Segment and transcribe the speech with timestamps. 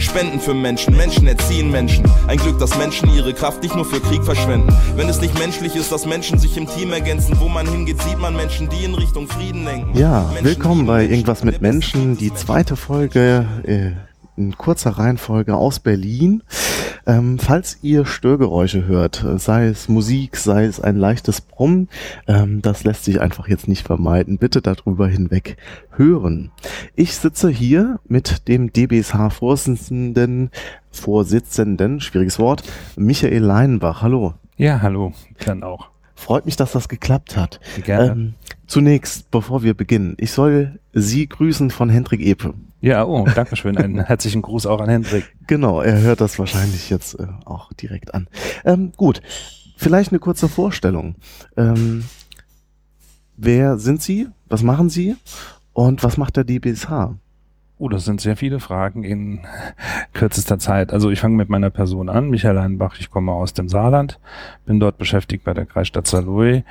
[0.00, 2.04] Spenden für Menschen, Menschen erziehen Menschen.
[2.26, 4.74] Ein Glück, dass Menschen ihre Kraft nicht nur für Krieg verschwenden.
[4.96, 8.18] Wenn es nicht menschlich ist, dass Menschen sich im Team ergänzen, wo man hingeht, sieht
[8.18, 9.96] man Menschen, die in Richtung Frieden lenken.
[9.96, 14.09] Ja, Menschen, willkommen bei Irgendwas mit Menschen, die zweite Folge äh,
[14.40, 16.42] in kurzer Reihenfolge aus Berlin.
[17.06, 21.88] Ähm, falls ihr Störgeräusche hört, sei es Musik, sei es ein leichtes Brummen,
[22.26, 24.38] ähm, das lässt sich einfach jetzt nicht vermeiden.
[24.38, 25.56] Bitte darüber hinweg
[25.96, 26.50] hören.
[26.96, 30.50] Ich sitze hier mit dem DBSH-Vorsitzenden,
[30.90, 32.64] Vorsitzenden, schwieriges Wort,
[32.96, 34.02] Michael Leinbach.
[34.02, 34.34] Hallo.
[34.56, 35.12] Ja, hallo,
[35.44, 35.88] dann auch.
[36.14, 37.60] Freut mich, dass das geklappt hat.
[37.84, 38.12] Gerne.
[38.12, 38.34] Ähm,
[38.66, 42.54] zunächst, bevor wir beginnen, ich soll Sie grüßen von Hendrik Epe.
[42.80, 43.76] Ja, oh, danke schön.
[43.76, 45.24] Einen herzlichen Gruß auch an Hendrik.
[45.46, 48.26] Genau, er hört das wahrscheinlich jetzt äh, auch direkt an.
[48.64, 49.20] Ähm, gut,
[49.76, 51.16] vielleicht eine kurze Vorstellung.
[51.56, 52.04] Ähm,
[53.36, 54.28] wer sind Sie?
[54.48, 55.16] Was machen Sie?
[55.74, 57.14] Und was macht der DBSH?
[57.78, 59.40] Oh, das sind sehr viele Fragen in
[60.14, 60.92] kürzester Zeit.
[60.92, 62.30] Also ich fange mit meiner Person an.
[62.30, 64.18] Michael Einbach, ich komme aus dem Saarland,
[64.64, 66.62] bin dort beschäftigt bei der Kreisstadt Saarlouis,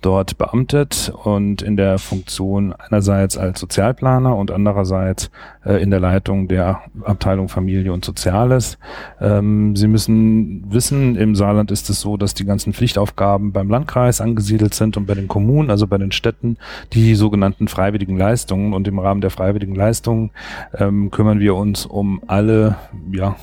[0.00, 5.30] dort beamtet und in der Funktion einerseits als Sozialplaner und andererseits
[5.64, 8.78] äh, in der Leitung der Abteilung Familie und Soziales.
[9.20, 14.20] Ähm, Sie müssen wissen, im Saarland ist es so, dass die ganzen Pflichtaufgaben beim Landkreis
[14.20, 16.58] angesiedelt sind und bei den Kommunen, also bei den Städten,
[16.92, 18.72] die sogenannten freiwilligen Leistungen.
[18.72, 20.30] Und im Rahmen der freiwilligen Leistungen
[20.74, 22.76] ähm, kümmern wir uns um alle
[23.12, 23.36] ja,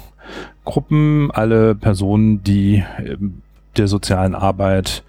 [0.64, 3.42] Gruppen, alle Personen, die ähm,
[3.78, 5.04] der sozialen Arbeit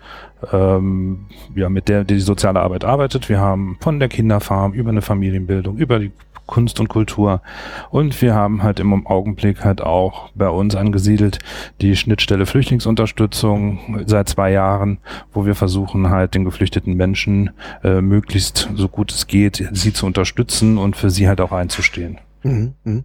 [0.53, 3.29] ähm, ja, mit der die soziale Arbeit arbeitet.
[3.29, 6.13] Wir haben von der Kinderfarm über eine Familienbildung, über die
[6.47, 7.43] Kunst und Kultur
[7.91, 11.41] und wir haben halt im Augenblick halt auch bei uns angesiedelt
[11.81, 14.99] die Schnittstelle Flüchtlingsunterstützung seit zwei Jahren,
[15.33, 17.51] wo wir versuchen halt den geflüchteten Menschen
[17.83, 22.19] äh, möglichst so gut es geht, sie zu unterstützen und für sie halt auch einzustehen.
[22.45, 23.05] Mhm, mhm.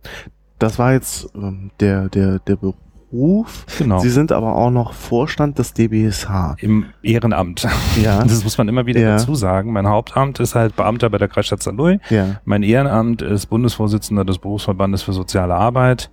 [0.60, 2.58] Das war jetzt ähm, der, der, der
[3.12, 3.66] Beruf.
[3.78, 4.00] Genau.
[4.00, 6.56] Sie sind aber auch noch Vorstand des DBSH.
[6.60, 7.68] Im Ehrenamt.
[8.02, 8.24] Ja.
[8.32, 9.18] Das muss man immer wieder Ja.
[9.18, 9.74] dazu sagen.
[9.74, 12.00] Mein Hauptamt ist halt Beamter bei der Kreisstadt Saarlouis.
[12.10, 12.40] Ja.
[12.46, 16.10] Mein Ehrenamt ist Bundesvorsitzender des Berufsverbandes für soziale Arbeit.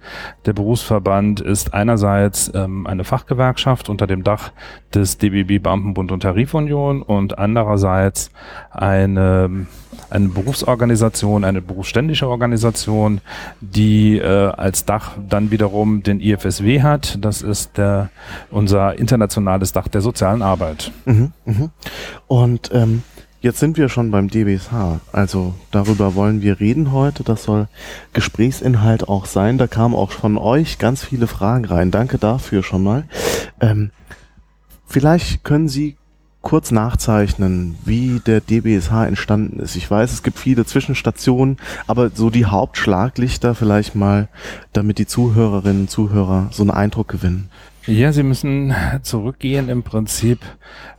[0.46, 4.50] Der Berufsverband ist einerseits ähm, eine Fachgewerkschaft unter dem Dach
[4.94, 8.30] des DBB Beamtenbund und Tarifunion und andererseits
[8.70, 9.66] eine,
[10.10, 13.20] eine Berufsorganisation, eine berufsständische Organisation,
[13.60, 14.24] die äh,
[14.56, 16.87] als Dach dann wiederum den IFSW hat.
[16.96, 18.10] Das ist der,
[18.50, 20.90] unser internationales Dach der sozialen Arbeit.
[21.04, 21.70] Mhm, mhm.
[22.26, 23.02] Und ähm,
[23.40, 25.00] jetzt sind wir schon beim DBSH.
[25.12, 27.22] Also darüber wollen wir reden heute.
[27.22, 27.68] Das soll
[28.14, 29.58] Gesprächsinhalt auch sein.
[29.58, 31.90] Da kamen auch von euch ganz viele Fragen rein.
[31.90, 33.04] Danke dafür schon mal.
[33.60, 33.90] Ähm,
[34.86, 35.97] vielleicht können Sie
[36.48, 39.76] kurz nachzeichnen, wie der DBSH entstanden ist.
[39.76, 44.28] Ich weiß, es gibt viele Zwischenstationen, aber so die Hauptschlaglichter vielleicht mal,
[44.72, 47.50] damit die Zuhörerinnen und Zuhörer so einen Eindruck gewinnen.
[47.86, 50.40] Ja, Sie müssen zurückgehen im Prinzip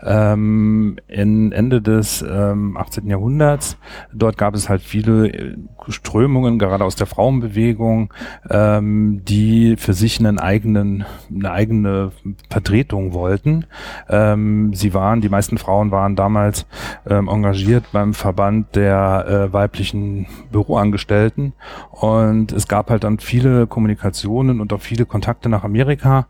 [0.01, 3.07] ähm, in Ende des ähm, 18.
[3.07, 3.78] Jahrhunderts.
[4.13, 5.56] Dort gab es halt viele äh,
[5.89, 8.13] Strömungen, gerade aus der Frauenbewegung,
[8.50, 12.12] ähm, die für sich einen eigenen, eine eigene
[12.50, 13.66] Vertretung wollten.
[14.09, 16.66] Ähm, sie waren, die meisten Frauen waren damals
[17.07, 21.53] ähm, engagiert beim Verband der äh, weiblichen Büroangestellten
[21.91, 26.28] und es gab halt dann viele Kommunikationen und auch viele Kontakte nach Amerika.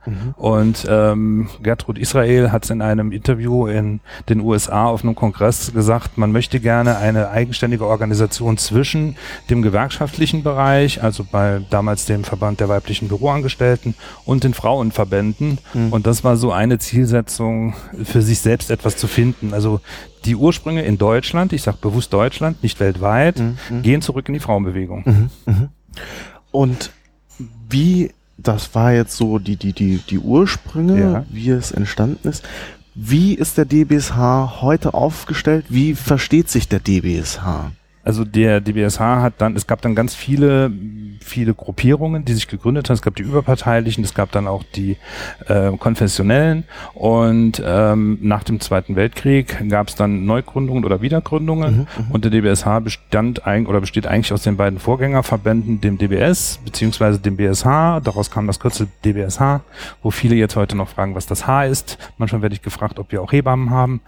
[0.49, 3.99] Und ähm, Gertrud Israel hat in einem Interview in
[4.29, 9.15] den USA auf einem Kongress gesagt, man möchte gerne eine eigenständige Organisation zwischen
[9.51, 13.93] dem gewerkschaftlichen Bereich, also bei damals dem Verband der weiblichen Büroangestellten
[14.25, 15.59] und den Frauenverbänden.
[15.91, 19.53] Und das war so eine Zielsetzung, für sich selbst etwas zu finden.
[19.53, 19.81] Also
[20.25, 23.39] die Ursprünge in Deutschland, ich sage bewusst Deutschland, nicht weltweit,
[23.83, 25.29] gehen zurück in die Frauenbewegung.
[26.51, 26.91] Und
[27.69, 28.11] wie,
[28.43, 31.25] das war jetzt so die, die, die, die Ursprünge, Ja.
[31.29, 32.43] wie es entstanden ist.
[32.95, 35.65] Wie ist der DBSH heute aufgestellt?
[35.69, 37.71] Wie versteht sich der DBSH?
[38.03, 40.71] Also der DBSH hat dann, es gab dann ganz viele,
[41.21, 42.95] viele Gruppierungen, die sich gegründet haben.
[42.95, 44.97] Es gab die überparteilichen, es gab dann auch die
[45.47, 46.63] äh, konfessionellen
[46.93, 52.79] und ähm, nach dem Zweiten Weltkrieg gab es dann Neugründungen oder Wiedergründungen und der DBSH
[52.83, 57.99] bestand ein, oder besteht eigentlich aus den beiden Vorgängerverbänden, dem DBS beziehungsweise dem BSH.
[58.03, 59.61] Daraus kam das Kürzel DBSH,
[60.01, 61.97] wo viele jetzt heute noch fragen, was das H ist.
[62.17, 64.01] Manchmal werde ich gefragt, ob wir auch Hebammen haben.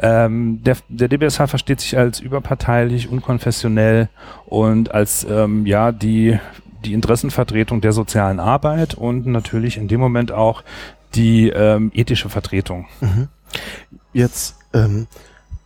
[0.00, 4.08] Ähm, der, der DBSH versteht sich als überparteilich, unkonfessionell interkonfessionell
[4.46, 6.38] und als ähm, ja die
[6.84, 10.62] die Interessenvertretung der sozialen Arbeit und natürlich in dem Moment auch
[11.14, 12.86] die ähm, ethische Vertretung.
[13.00, 13.28] Mhm.
[14.12, 15.08] Jetzt, ähm,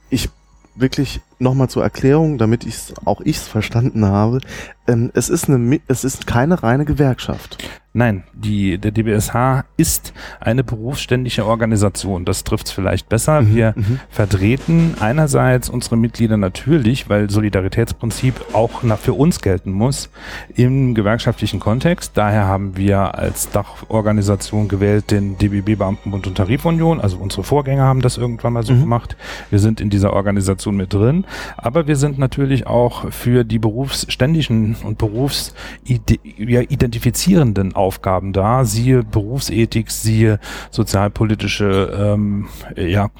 [0.08, 0.30] ich
[0.74, 4.40] wirklich nochmal zur Erklärung, damit ich auch ich verstanden habe.
[4.86, 7.58] Ähm, es ist eine, es ist keine reine Gewerkschaft.
[7.94, 12.24] Nein, die, der DBSH ist eine berufsständige Organisation.
[12.24, 13.42] Das trifft es vielleicht besser.
[13.42, 14.00] Mhm, Wir mhm.
[14.08, 20.08] vertreten einerseits unsere Mitglieder natürlich, weil Solidaritätsprinzip auch nach, für uns gelten muss
[20.56, 22.12] im gewerkschaftlichen Kontext.
[22.14, 26.98] Daher haben wir als Dachorganisation gewählt den DBB Beamtenbund und Tarifunion.
[26.98, 28.80] Also unsere Vorgänger haben das irgendwann mal so mhm.
[28.80, 29.18] gemacht.
[29.50, 31.26] Wir sind in dieser Organisation mit drin.
[31.58, 40.38] Aber wir sind natürlich auch für die berufsständigen und berufsidentifizierenden Aufgaben da, siehe Berufsethik, siehe
[40.70, 43.10] sozialpolitische ähm, ja,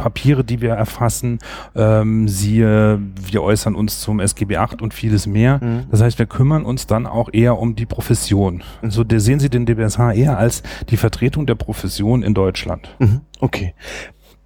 [0.00, 1.40] Papiere, die wir erfassen,
[1.76, 5.60] ähm, siehe, wir äußern uns zum SGB 8 und vieles mehr.
[5.62, 5.82] Mhm.
[5.90, 8.62] Das heißt, wir kümmern uns dann auch eher um die Profession.
[8.80, 12.96] Also der, sehen Sie den DBSH eher als die Vertretung der Profession in Deutschland.
[12.98, 13.20] Mhm.
[13.40, 13.74] Okay.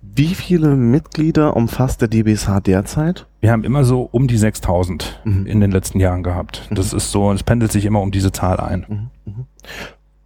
[0.02, 3.26] Wie viele Mitglieder umfasst der DBSH derzeit?
[3.40, 5.46] Wir haben immer so um die 6000 mhm.
[5.46, 6.68] in den letzten Jahren gehabt.
[6.70, 6.98] Das mhm.
[6.98, 9.10] ist so, es pendelt sich immer um diese Zahl ein.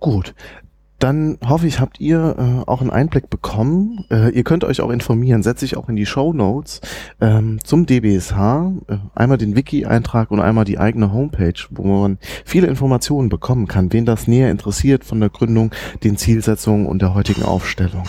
[0.00, 0.34] Gut.
[0.98, 4.04] Dann hoffe ich, habt ihr äh, auch einen Einblick bekommen.
[4.10, 6.80] Äh, ihr könnt euch auch informieren, setze ich auch in die Show Notes
[7.20, 8.32] ähm, zum DBSH.
[8.88, 13.92] Äh, einmal den Wiki-Eintrag und einmal die eigene Homepage, wo man viele Informationen bekommen kann,
[13.92, 15.70] wen das näher interessiert von der Gründung,
[16.02, 18.02] den Zielsetzungen und der heutigen Aufstellung.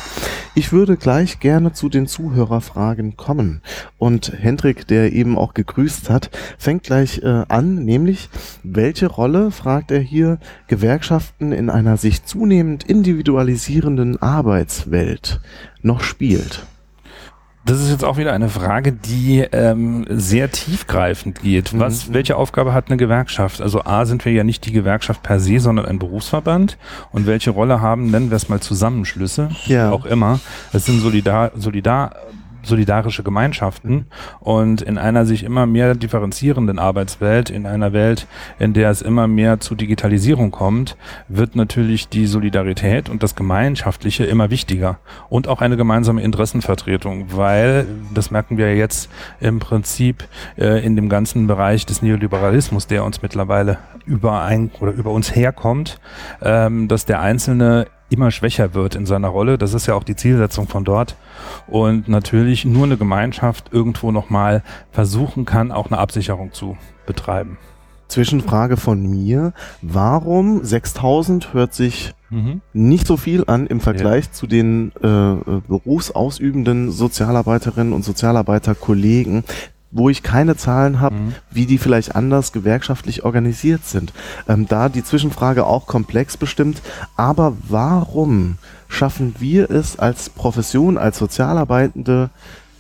[0.56, 3.62] Ich würde gleich gerne zu den Zuhörerfragen kommen.
[4.00, 8.30] Und Hendrik, der eben auch gegrüßt hat, fängt gleich äh, an, nämlich
[8.64, 15.42] welche Rolle, fragt er hier, Gewerkschaften in einer sich zunehmend zunehmend individualisierenden Arbeitswelt
[15.82, 16.66] noch spielt?
[17.66, 21.78] Das ist jetzt auch wieder eine Frage, die ähm, sehr tiefgreifend geht.
[21.78, 22.14] Was, mhm.
[22.16, 23.62] welche Aufgabe hat eine Gewerkschaft?
[23.62, 26.78] Also A sind wir ja nicht die Gewerkschaft per se, sondern ein Berufsverband.
[27.12, 29.92] Und welche Rolle haben, nennen wir es mal Zusammenschlüsse, ja.
[29.92, 30.40] auch immer.
[30.74, 32.16] Es sind Solidar, Solidar
[32.64, 34.08] solidarische Gemeinschaften
[34.40, 38.28] und in einer sich immer mehr differenzierenden Arbeitswelt, in einer Welt,
[38.60, 40.98] in der es immer mehr zu Digitalisierung kommt,
[41.28, 47.86] wird natürlich die Solidarität und das Gemeinschaftliche immer wichtiger und auch eine gemeinsame Interessenvertretung, weil,
[48.14, 49.10] das merken wir jetzt
[49.40, 50.28] im Prinzip
[50.58, 56.00] äh, in dem ganzen Bereich des Neoliberalismus, der uns mittlerweile überein oder über uns herkommt,
[56.42, 59.58] ähm, dass der Einzelne immer schwächer wird in seiner Rolle.
[59.58, 61.16] Das ist ja auch die Zielsetzung von dort.
[61.68, 67.58] Und natürlich nur eine Gemeinschaft irgendwo nochmal versuchen kann, auch eine Absicherung zu betreiben.
[68.10, 69.54] Zwischenfrage von mir.
[69.82, 72.62] Warum 6000 hört sich mhm.
[72.74, 74.32] nicht so viel an im Vergleich ja.
[74.32, 79.44] zu den äh, äh berufsausübenden Sozialarbeiterinnen und Sozialarbeiterkollegen,
[79.92, 81.36] wo ich keine Zahlen habe, mhm.
[81.52, 84.14] wie die vielleicht anders gewerkschaftlich organisiert sind.
[84.48, 86.82] Ähm, da die Zwischenfrage auch komplex bestimmt,
[87.16, 88.58] aber warum
[88.88, 92.30] schaffen wir es als Profession, als Sozialarbeitende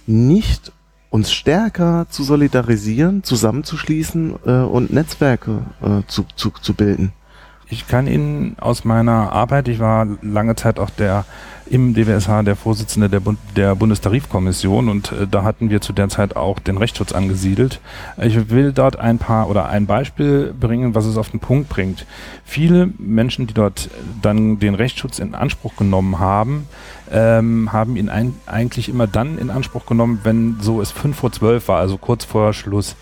[0.06, 0.72] nicht
[1.10, 7.14] uns stärker zu solidarisieren, zusammenzuschließen äh, und Netzwerke äh, zu, zu, zu bilden?
[7.72, 11.26] Ich kann Ihnen aus meiner Arbeit, ich war lange Zeit auch der
[11.70, 16.10] im DWSH der Vorsitzende der, Bund der Bundestarifkommission und äh, da hatten wir zu der
[16.10, 17.80] Zeit auch den Rechtsschutz angesiedelt.
[18.18, 22.08] Ich will dort ein paar oder ein Beispiel bringen, was es auf den Punkt bringt.
[22.44, 23.90] Viele Menschen, die dort
[24.24, 26.68] dann den Rechtsschutz in Anspruch genommen haben,
[27.12, 31.32] ähm, haben ihn ein, eigentlich immer dann in Anspruch genommen, wenn so es fünf vor
[31.32, 32.96] zwölf war, also kurz vor Schluss.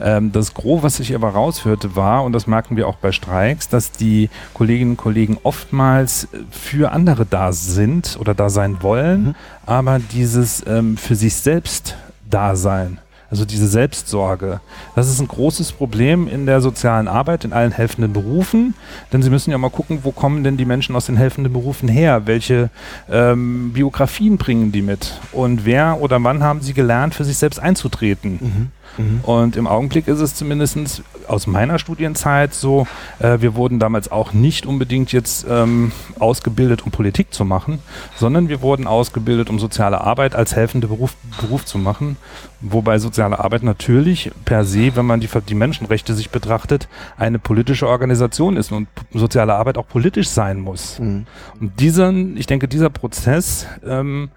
[0.00, 3.68] Ähm, das Gros, was sich aber raushörte, war, und das merken wir auch bei Streiks,
[3.68, 9.34] dass die Kolleginnen und Kollegen oftmals für andere da sind oder da sein wollen, mhm.
[9.66, 11.96] aber dieses ähm, für sich selbst
[12.28, 12.98] Dasein
[13.30, 14.60] also diese Selbstsorge.
[14.96, 18.74] Das ist ein großes Problem in der sozialen Arbeit, in allen helfenden Berufen.
[19.12, 21.88] Denn Sie müssen ja mal gucken, wo kommen denn die Menschen aus den helfenden Berufen
[21.88, 22.26] her?
[22.26, 22.70] Welche
[23.08, 25.14] ähm, Biografien bringen die mit?
[25.32, 28.38] Und wer oder wann haben sie gelernt, für sich selbst einzutreten?
[28.40, 28.79] Mhm.
[29.00, 29.20] Mhm.
[29.22, 32.86] Und im Augenblick ist es zumindest aus meiner Studienzeit so,
[33.18, 37.78] äh, wir wurden damals auch nicht unbedingt jetzt ähm, ausgebildet, um Politik zu machen,
[38.16, 42.16] sondern wir wurden ausgebildet, um soziale Arbeit als helfende Beruf, Beruf zu machen.
[42.60, 47.88] Wobei soziale Arbeit natürlich per se, wenn man die, die Menschenrechte sich betrachtet, eine politische
[47.88, 50.98] Organisation ist und soziale Arbeit auch politisch sein muss.
[50.98, 51.26] Mhm.
[51.60, 54.30] Und dieser, ich denke, dieser Prozess ähm,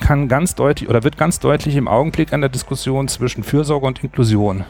[0.00, 4.02] kann ganz deutlich oder wird ganz deutlich im Augenblick an der Diskussion zwischen Fürsorge und
[4.02, 4.64] Inklusion.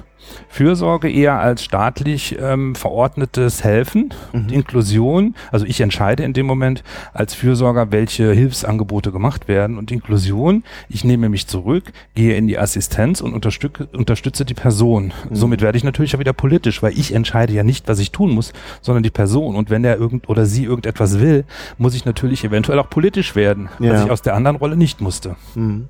[0.49, 4.49] Fürsorge eher als staatlich ähm, verordnetes Helfen, mhm.
[4.49, 6.83] Inklusion, also ich entscheide in dem Moment
[7.13, 12.59] als Fürsorger, welche Hilfsangebote gemacht werden und Inklusion, ich nehme mich zurück, gehe in die
[12.59, 15.13] Assistenz und unterstütze, die Person.
[15.29, 15.35] Mhm.
[15.35, 18.31] Somit werde ich natürlich auch wieder politisch, weil ich entscheide ja nicht, was ich tun
[18.31, 21.45] muss, sondern die Person und wenn er irgend oder sie irgendetwas will,
[21.79, 23.93] muss ich natürlich eventuell auch politisch werden, ja.
[23.93, 25.37] was ich aus der anderen Rolle nicht musste.
[25.55, 25.89] Mhm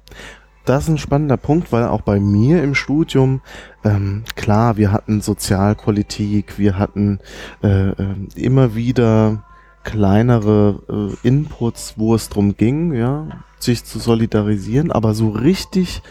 [0.66, 3.40] das ist ein spannender Punkt, weil auch bei mir im Studium,
[3.82, 7.18] ähm, klar, wir hatten Sozialpolitik, wir hatten
[7.64, 9.42] äh, äh, immer wieder
[9.82, 10.80] kleinere
[11.24, 13.26] äh, Inputs, wo es drum ging, ja,
[13.58, 16.02] sich zu solidarisieren, aber so richtig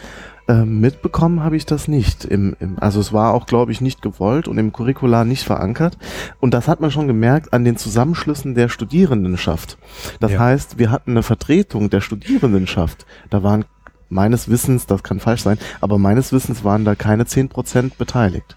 [0.50, 2.24] äh, mitbekommen habe ich das nicht.
[2.24, 5.96] Im, im, also es war auch, glaube ich, nicht gewollt und im Curricular nicht verankert.
[6.40, 9.78] Und das hat man schon gemerkt an den Zusammenschlüssen der Studierendenschaft.
[10.18, 10.40] Das ja.
[10.40, 13.06] heißt, wir hatten eine Vertretung der Studierendenschaft.
[13.30, 13.64] Da waren
[14.08, 18.56] meines Wissens, das kann falsch sein, aber meines Wissens waren da keine zehn Prozent beteiligt.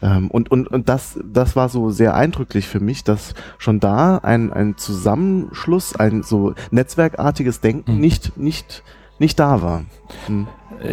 [0.00, 4.16] Ähm, und und, und das, das war so sehr eindrücklich für mich, dass schon da
[4.16, 8.00] ein, ein Zusammenschluss, ein so netzwerkartiges Denken mhm.
[8.00, 8.82] nicht, nicht,
[9.18, 9.84] nicht da war.
[10.28, 10.46] Mhm.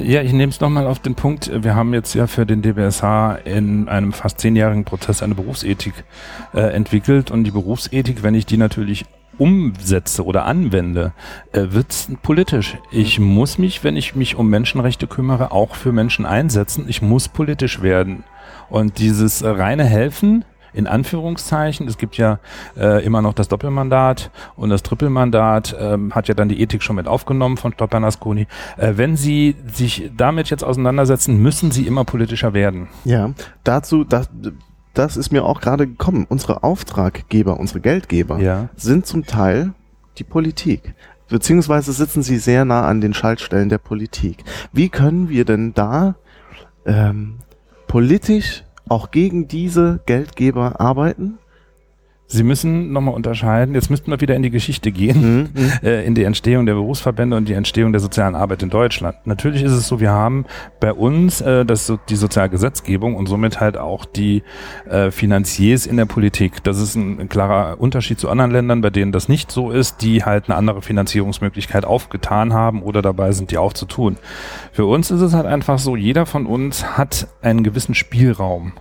[0.03, 1.51] Ja, ich nehme es nochmal auf den Punkt.
[1.63, 6.05] Wir haben jetzt ja für den DBSH in einem fast zehnjährigen Prozess eine Berufsethik
[6.53, 9.05] äh, entwickelt und die Berufsethik, wenn ich die natürlich
[9.37, 11.13] umsetze oder anwende,
[11.51, 12.77] äh, wird politisch.
[12.91, 16.85] Ich muss mich, wenn ich mich um Menschenrechte kümmere, auch für Menschen einsetzen.
[16.87, 18.23] Ich muss politisch werden.
[18.69, 21.87] Und dieses äh, reine Helfen, in Anführungszeichen.
[21.87, 22.39] Es gibt ja
[22.77, 26.95] äh, immer noch das Doppelmandat und das Trippelmandat ähm, hat ja dann die Ethik schon
[26.95, 27.99] mit aufgenommen von Dr.
[27.99, 28.47] Nasconi.
[28.77, 32.87] Äh, wenn Sie sich damit jetzt auseinandersetzen, müssen Sie immer politischer werden.
[33.03, 33.31] Ja,
[33.63, 34.29] dazu, das,
[34.93, 36.25] das ist mir auch gerade gekommen.
[36.27, 38.69] Unsere Auftraggeber, unsere Geldgeber ja.
[38.75, 39.73] sind zum Teil
[40.17, 40.93] die Politik.
[41.29, 44.43] Beziehungsweise sitzen sie sehr nah an den Schaltstellen der Politik.
[44.73, 46.15] Wie können wir denn da
[46.85, 47.37] ähm,
[47.87, 51.37] politisch auch gegen diese Geldgeber arbeiten?
[52.31, 55.71] Sie müssen nochmal unterscheiden, jetzt müssten wir wieder in die Geschichte gehen, mhm, mhm.
[55.83, 59.17] äh, in die Entstehung der Berufsverbände und die Entstehung der sozialen Arbeit in Deutschland.
[59.25, 60.45] Natürlich ist es so, wir haben
[60.79, 64.43] bei uns äh, das, die Sozialgesetzgebung und somit halt auch die
[64.89, 66.63] äh, Finanziers in der Politik.
[66.63, 70.01] Das ist ein, ein klarer Unterschied zu anderen Ländern, bei denen das nicht so ist,
[70.01, 74.15] die halt eine andere Finanzierungsmöglichkeit aufgetan haben oder dabei sind, die auch zu tun.
[74.71, 78.71] Für uns ist es halt einfach so, jeder von uns hat einen gewissen Spielraum.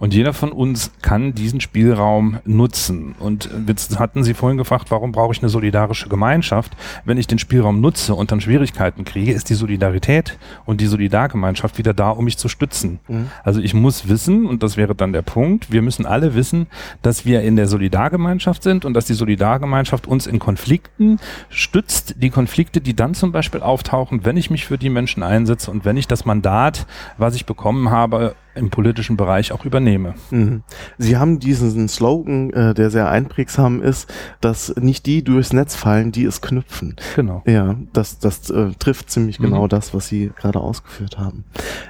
[0.00, 3.14] Und jeder von uns kann diesen Spielraum nutzen.
[3.18, 6.74] Und jetzt hatten Sie vorhin gefragt, warum brauche ich eine solidarische Gemeinschaft?
[7.04, 11.76] Wenn ich den Spielraum nutze und dann Schwierigkeiten kriege, ist die Solidarität und die Solidargemeinschaft
[11.76, 12.98] wieder da, um mich zu stützen.
[13.08, 13.30] Mhm.
[13.44, 16.66] Also ich muss wissen, und das wäre dann der Punkt, wir müssen alle wissen,
[17.02, 21.18] dass wir in der Solidargemeinschaft sind und dass die Solidargemeinschaft uns in Konflikten
[21.50, 25.70] stützt, die Konflikte, die dann zum Beispiel auftauchen, wenn ich mich für die Menschen einsetze
[25.70, 26.86] und wenn ich das Mandat,
[27.18, 30.14] was ich bekommen habe, im politischen Bereich auch übernehme.
[30.30, 30.62] Mhm.
[30.98, 36.12] Sie haben diesen Slogan, äh, der sehr einprägsam ist, dass nicht die durchs Netz fallen,
[36.12, 36.96] die es knüpfen.
[37.16, 37.42] Genau.
[37.46, 39.44] Ja, das, das äh, trifft ziemlich mhm.
[39.44, 41.44] genau das, was Sie gerade ausgeführt haben.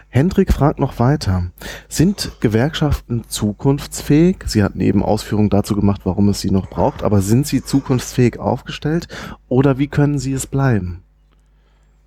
[0.08, 1.50] Hendrik fragt noch weiter.
[1.88, 4.38] Sind Gewerkschaften zukunftsfähig?
[4.46, 8.38] Sie hatten eben Ausführungen dazu gemacht, warum es sie noch braucht, aber sind sie zukunftsfähig
[8.38, 9.06] aufgestellt
[9.48, 11.02] oder wie können sie es bleiben?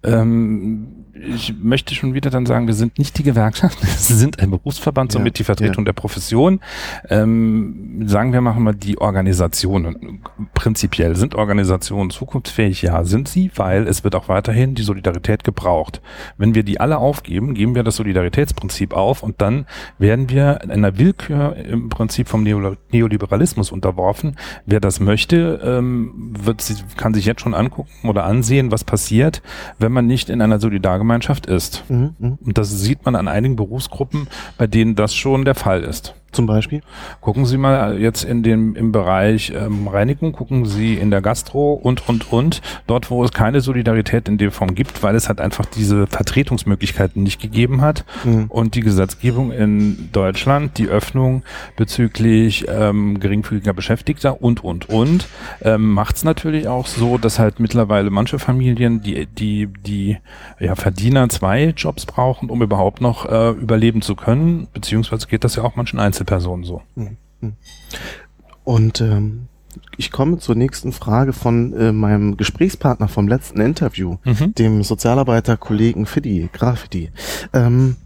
[0.03, 4.49] Ähm, ich möchte schon wieder dann sagen, wir sind nicht die Gewerkschaft, wir sind ein
[4.49, 5.91] Berufsverband, somit ja, die Vertretung ja.
[5.91, 6.59] der Profession.
[7.07, 10.23] Ähm, sagen wir machen wir die Organisationen.
[10.53, 12.81] Prinzipiell sind Organisationen zukunftsfähig?
[12.81, 16.01] Ja, sind sie, weil es wird auch weiterhin die Solidarität gebraucht.
[16.37, 19.67] Wenn wir die alle aufgeben, geben wir das Solidaritätsprinzip auf und dann
[19.99, 24.35] werden wir in einer Willkür im Prinzip vom Neoliberalismus unterworfen.
[24.65, 26.63] Wer das möchte, ähm, wird,
[26.97, 29.43] kann sich jetzt schon angucken oder ansehen, was passiert,
[29.77, 30.59] wenn man nicht in einer
[31.03, 31.83] Solidargemeinschaft ist.
[31.89, 32.37] Mhm, mh.
[32.45, 36.15] Und das sieht man an einigen Berufsgruppen, bei denen das schon der Fall ist.
[36.33, 36.81] Zum Beispiel?
[37.21, 41.73] Gucken Sie mal jetzt in dem, im Bereich ähm, Reinigung, gucken Sie in der Gastro
[41.73, 42.61] und, und, und.
[42.87, 47.21] Dort, wo es keine Solidarität in der Form gibt, weil es halt einfach diese Vertretungsmöglichkeiten
[47.21, 48.03] nicht gegeben hat.
[48.23, 48.45] Mhm.
[48.49, 51.43] Und die Gesetzgebung in Deutschland, die Öffnung
[51.75, 55.27] bezüglich ähm, geringfügiger Beschäftigter und, und, und,
[55.61, 60.17] ähm, macht es natürlich auch so, dass halt mittlerweile manche Familien, die, die, die
[60.59, 64.67] ja, Verdiener zwei Jobs brauchen, um überhaupt noch äh, überleben zu können.
[64.73, 66.81] Beziehungsweise geht das ja auch manchen Einzelnen Einzelperson so.
[66.95, 67.17] Mhm.
[68.63, 69.47] Und ähm,
[69.97, 74.55] ich komme zur nächsten Frage von äh, meinem Gesprächspartner vom letzten Interview, mhm.
[74.55, 77.11] dem Sozialarbeiter-Kollegen Fidi, Grafidi.
[77.51, 77.97] Ähm,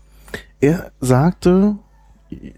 [0.60, 1.76] er sagte,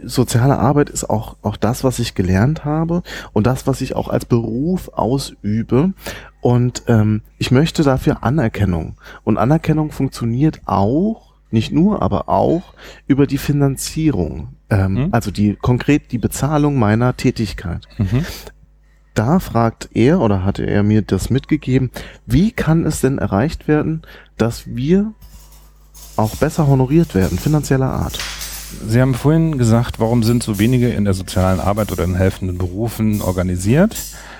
[0.03, 4.07] soziale Arbeit ist auch, auch das, was ich gelernt habe und das, was ich auch
[4.07, 5.93] als Beruf ausübe.
[6.41, 8.95] Und ähm, ich möchte dafür Anerkennung.
[9.23, 12.73] Und Anerkennung funktioniert auch, nicht nur, aber auch
[13.07, 14.49] über die Finanzierung.
[14.69, 15.07] Ähm, mhm.
[15.11, 17.87] Also die konkret die Bezahlung meiner Tätigkeit.
[17.97, 18.25] Mhm.
[19.13, 21.91] Da fragt er oder hatte er mir das mitgegeben,
[22.25, 24.03] wie kann es denn erreicht werden,
[24.37, 25.13] dass wir
[26.15, 28.19] auch besser honoriert werden, finanzieller Art?
[28.87, 32.57] Sie haben vorhin gesagt, warum sind so wenige in der sozialen Arbeit oder in helfenden
[32.57, 33.95] Berufen organisiert?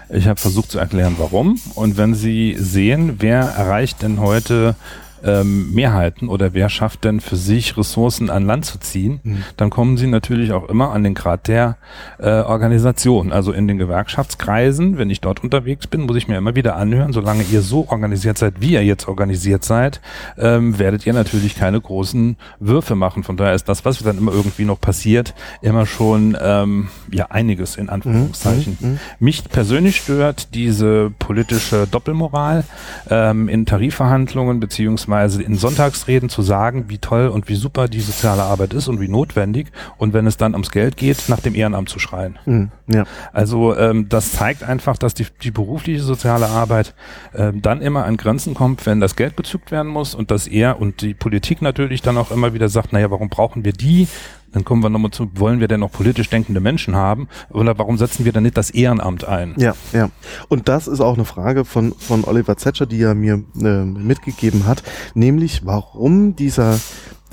[0.10, 1.60] Ich habe versucht zu erklären, warum.
[1.76, 4.76] Und wenn Sie sehen, wer erreicht denn heute
[5.24, 9.44] ähm, Mehrheiten oder wer schafft denn für sich Ressourcen an Land zu ziehen, mhm.
[9.58, 11.78] dann kommen sie natürlich auch immer an den Grad der
[12.20, 13.32] äh, Organisation.
[13.32, 17.14] Also in den Gewerkschaftskreisen, wenn ich dort unterwegs bin, muss ich mir immer wieder anhören,
[17.14, 20.02] solange ihr so organisiert seid, wie ihr jetzt organisiert seid,
[20.38, 23.24] ähm, werdet ihr natürlich keine großen Würfe machen.
[23.24, 27.76] Von daher ist das, was dann immer irgendwie noch passiert, immer schon ähm, ja einiges
[27.76, 28.78] in Anführungszeichen.
[28.80, 28.88] Mhm.
[28.88, 29.00] mhm.
[29.20, 32.64] Mich persönlich stört diese politische Doppelmoral
[33.10, 38.00] ähm, in Tarifverhandlungen beziehungsweise beziehungsweise in Sonntagsreden zu sagen, wie toll und wie super die
[38.00, 41.56] soziale Arbeit ist und wie notwendig und wenn es dann ums Geld geht, nach dem
[41.56, 42.38] Ehrenamt zu schreien.
[42.46, 43.06] Mhm, ja.
[43.34, 46.94] Also ähm, das zeigt einfach, dass die, die berufliche soziale Arbeit
[47.36, 50.80] ähm, dann immer an Grenzen kommt, wenn das Geld gezückt werden muss und dass er
[50.80, 54.08] und die Politik natürlich dann auch immer wieder sagt, naja, warum brauchen wir die?
[54.52, 57.28] Dann kommen wir nochmal zu, wollen wir denn noch politisch denkende Menschen haben?
[57.52, 59.54] Oder warum setzen wir dann nicht das Ehrenamt ein?
[59.58, 60.10] Ja, ja.
[60.48, 64.66] Und das ist auch eine Frage von, von Oliver Zetscher, die er mir äh, mitgegeben
[64.66, 66.80] hat, nämlich warum dieser,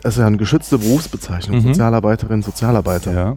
[0.03, 1.63] also eine geschützte Berufsbezeichnung, mhm.
[1.69, 3.15] Sozialarbeiterin, Sozialarbeiter.
[3.15, 3.37] Ja.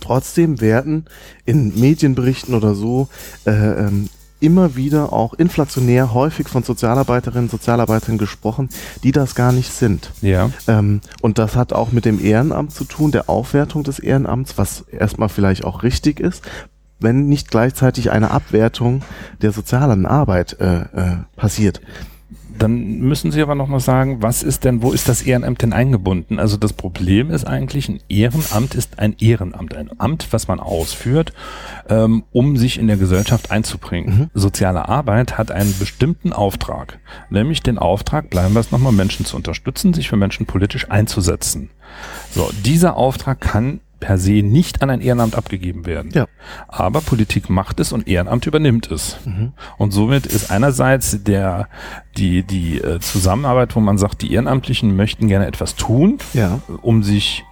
[0.00, 1.06] Trotzdem werden
[1.44, 3.08] in Medienberichten oder so
[3.46, 4.08] äh, ähm,
[4.40, 8.68] immer wieder auch inflationär häufig von Sozialarbeiterinnen, Sozialarbeitern gesprochen,
[9.02, 10.10] die das gar nicht sind.
[10.20, 10.50] Ja.
[10.66, 14.82] Ähm, und das hat auch mit dem Ehrenamt zu tun, der Aufwertung des Ehrenamts, was
[14.82, 16.42] erstmal vielleicht auch richtig ist,
[17.00, 19.02] wenn nicht gleichzeitig eine Abwertung
[19.42, 21.80] der sozialen Arbeit äh, äh, passiert.
[22.58, 25.72] Dann müssen Sie aber noch mal sagen, was ist denn, wo ist das Ehrenamt denn
[25.72, 26.38] eingebunden?
[26.38, 31.32] Also das Problem ist eigentlich, ein Ehrenamt ist ein Ehrenamt, ein Amt, was man ausführt,
[31.88, 34.18] ähm, um sich in der Gesellschaft einzubringen.
[34.18, 34.30] Mhm.
[34.34, 36.98] Soziale Arbeit hat einen bestimmten Auftrag,
[37.30, 41.70] nämlich den Auftrag, bleiben wir es nochmal, Menschen zu unterstützen, sich für Menschen politisch einzusetzen.
[42.30, 46.10] So, dieser Auftrag kann per se nicht an ein Ehrenamt abgegeben werden.
[46.12, 46.26] Ja.
[46.68, 49.16] Aber Politik macht es und Ehrenamt übernimmt es.
[49.24, 49.52] Mhm.
[49.76, 51.68] Und somit ist einerseits der,
[52.16, 56.60] die, die äh, Zusammenarbeit, wo man sagt, die Ehrenamtlichen möchten gerne etwas tun, ja.
[56.82, 57.44] um sich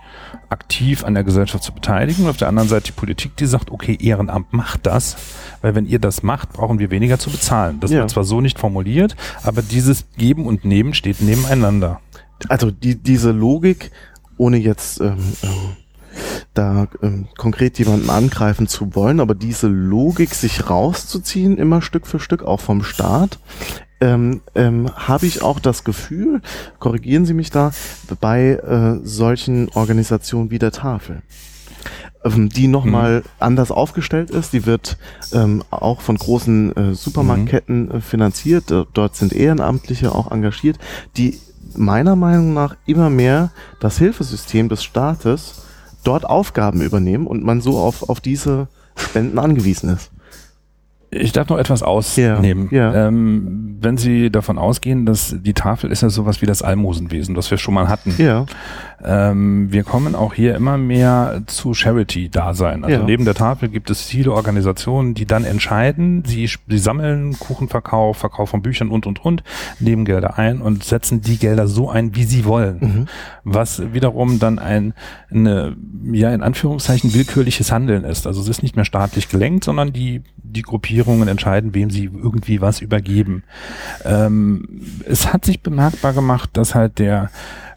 [0.49, 2.25] aktiv an der Gesellschaft zu beteiligen.
[2.25, 5.17] Und auf der anderen Seite die Politik, die sagt, okay, Ehrenamt macht das,
[5.63, 7.81] weil wenn ihr das macht, brauchen wir weniger zu bezahlen.
[7.81, 7.99] Das ja.
[7.99, 12.01] wird zwar so nicht formuliert, aber dieses Geben und Nehmen steht nebeneinander.
[12.49, 13.91] Also die, diese Logik,
[14.37, 15.77] ohne jetzt ähm, ähm
[16.55, 22.21] da ähm, konkret jemanden angreifen zu wollen, aber diese Logik, sich rauszuziehen, immer Stück für
[22.21, 23.39] Stück, auch vom Staat,
[24.01, 26.43] ähm, ähm, habe ich auch das Gefühl,
[26.79, 27.73] korrigieren Sie mich da,
[28.21, 31.23] bei äh, solchen Organisationen wie der Tafel
[32.25, 33.23] ähm, die nochmal mhm.
[33.39, 34.53] anders aufgestellt ist.
[34.53, 34.99] Die wird
[35.33, 37.91] ähm, auch von großen äh, Supermarktketten mhm.
[37.93, 38.65] äh, finanziert.
[38.93, 40.79] Dort sind Ehrenamtliche auch engagiert,
[41.17, 41.39] die
[41.75, 43.51] meiner Meinung nach immer mehr
[43.81, 45.66] das Hilfesystem des Staates
[46.07, 50.11] dort Aufgaben übernehmen und man so auf, auf diese Spenden angewiesen ist.
[51.19, 52.69] Ich darf noch etwas ausnehmen.
[52.71, 53.09] Ja, ja.
[53.09, 57.51] Ähm, wenn Sie davon ausgehen, dass die Tafel ist ja sowas wie das Almosenwesen, das
[57.51, 58.15] wir schon mal hatten.
[58.19, 58.47] Ja.
[59.05, 62.85] Ähm, wir kommen auch hier immer mehr zu Charity-Dasein.
[62.85, 63.05] Also ja.
[63.05, 68.51] neben der Tafel gibt es viele Organisationen, die dann entscheiden, sie, sie sammeln Kuchenverkauf, Verkauf
[68.51, 69.43] von Büchern und und und,
[69.79, 72.79] nehmen Gelder ein und setzen die Gelder so ein, wie sie wollen.
[72.81, 73.07] Mhm.
[73.45, 74.95] Was wiederum dann ein,
[75.31, 75.77] eine,
[76.13, 78.27] ja, in Anführungszeichen willkürliches Handeln ist.
[78.27, 80.63] Also es ist nicht mehr staatlich gelenkt, sondern die, die
[81.07, 83.45] Gruppierungen entscheiden, wem sie irgendwie was übergeben.
[84.05, 87.31] Ähm, es hat sich bemerkbar gemacht, dass halt der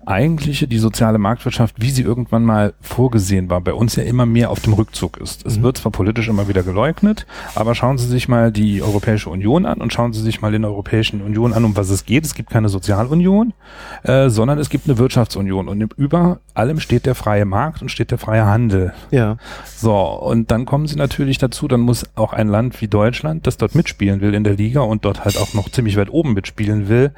[0.10, 4.50] eigentliche, die soziale Marktwirtschaft, wie sie irgendwann mal vorgesehen war, bei uns ja immer mehr
[4.50, 5.45] auf dem Rückzug ist.
[5.45, 5.63] Es mhm.
[5.63, 9.82] wird zwar politisch immer wieder geleugnet, aber schauen Sie sich mal die Europäische Union an
[9.82, 12.26] und schauen Sie sich mal in der Europäischen Union an, um was es geht.
[12.26, 13.54] Es gibt keine Sozialunion,
[14.04, 18.10] äh, sondern es gibt eine Wirtschaftsunion und über allem steht der freie Markt und steht
[18.10, 18.93] der freie Handel.
[19.12, 19.38] Ja.
[19.65, 23.58] So, und dann kommen Sie natürlich dazu, dann muss auch ein Land wie Deutschland, das
[23.58, 26.89] dort mitspielen will in der Liga und dort halt auch noch ziemlich weit oben mitspielen
[26.89, 27.12] will,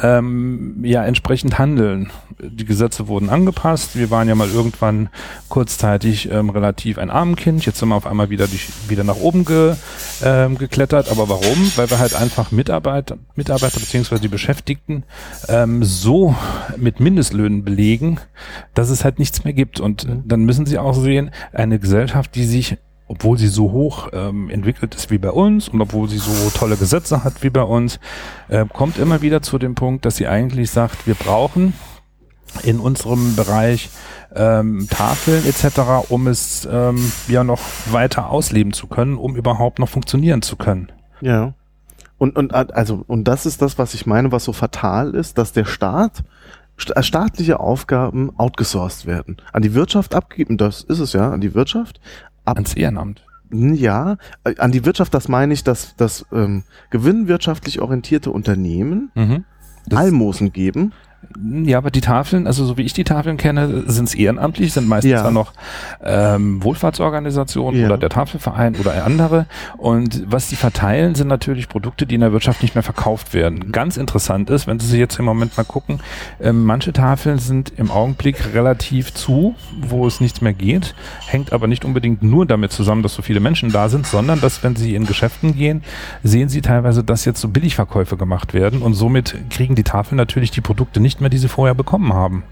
[0.00, 2.10] ähm, ja entsprechend handeln.
[2.38, 3.96] Die Gesetze wurden angepasst.
[3.96, 5.08] Wir waren ja mal irgendwann
[5.48, 7.64] kurzzeitig ähm, relativ ein Armenkind.
[7.64, 9.74] Jetzt sind wir auf einmal wieder, die, wieder nach oben ge,
[10.22, 11.10] ähm, geklettert.
[11.10, 11.72] Aber warum?
[11.76, 15.04] Weil wir halt einfach Mitarbeiter, Mitarbeiter beziehungsweise die Beschäftigten
[15.48, 16.34] ähm, so
[16.76, 18.18] mit Mindestlöhnen belegen,
[18.74, 19.80] dass es halt nichts mehr gibt.
[19.80, 20.22] Und mhm.
[20.26, 22.76] dann müssen sie auch sehen, eine Gesellschaft, die sich
[23.08, 26.76] obwohl sie so hoch ähm, entwickelt ist wie bei uns und obwohl sie so tolle
[26.76, 28.00] Gesetze hat wie bei uns,
[28.48, 31.74] äh, kommt immer wieder zu dem Punkt, dass sie eigentlich sagt, wir brauchen
[32.62, 33.90] in unserem Bereich
[34.34, 39.88] ähm, Tafeln etc., um es ähm, ja noch weiter ausleben zu können, um überhaupt noch
[39.88, 40.90] funktionieren zu können.
[41.20, 41.54] Ja.
[42.18, 45.52] Und, und also und das ist das, was ich meine, was so fatal ist, dass
[45.52, 46.24] der Staat
[46.78, 52.00] staatliche Aufgaben outgesourced werden, an die Wirtschaft abgegeben, das ist es ja, an die Wirtschaft,
[52.44, 53.22] ab ans Ehrenamt.
[53.50, 59.44] Ja, äh, an die Wirtschaft, das meine ich, dass, dass ähm, gewinnwirtschaftlich orientierte Unternehmen mhm.
[59.94, 60.92] Almosen geben
[61.64, 64.88] ja, aber die Tafeln, also so wie ich die Tafeln kenne, sind es ehrenamtlich, sind
[64.88, 65.22] meistens ja.
[65.22, 65.52] dann noch
[66.02, 67.86] ähm, Wohlfahrtsorganisationen ja.
[67.86, 69.46] oder der Tafelverein oder andere.
[69.76, 73.72] Und was die verteilen, sind natürlich Produkte, die in der Wirtschaft nicht mehr verkauft werden.
[73.72, 76.00] Ganz interessant ist, wenn Sie sich jetzt im Moment mal gucken,
[76.40, 80.94] ähm, manche Tafeln sind im Augenblick relativ zu, wo es nichts mehr geht,
[81.26, 84.62] hängt aber nicht unbedingt nur damit zusammen, dass so viele Menschen da sind, sondern dass,
[84.62, 85.82] wenn Sie in Geschäften gehen,
[86.22, 90.50] sehen Sie teilweise, dass jetzt so Billigverkäufe gemacht werden und somit kriegen die Tafeln natürlich
[90.50, 92.44] die Produkte nicht mehr, die sie vorher bekommen haben.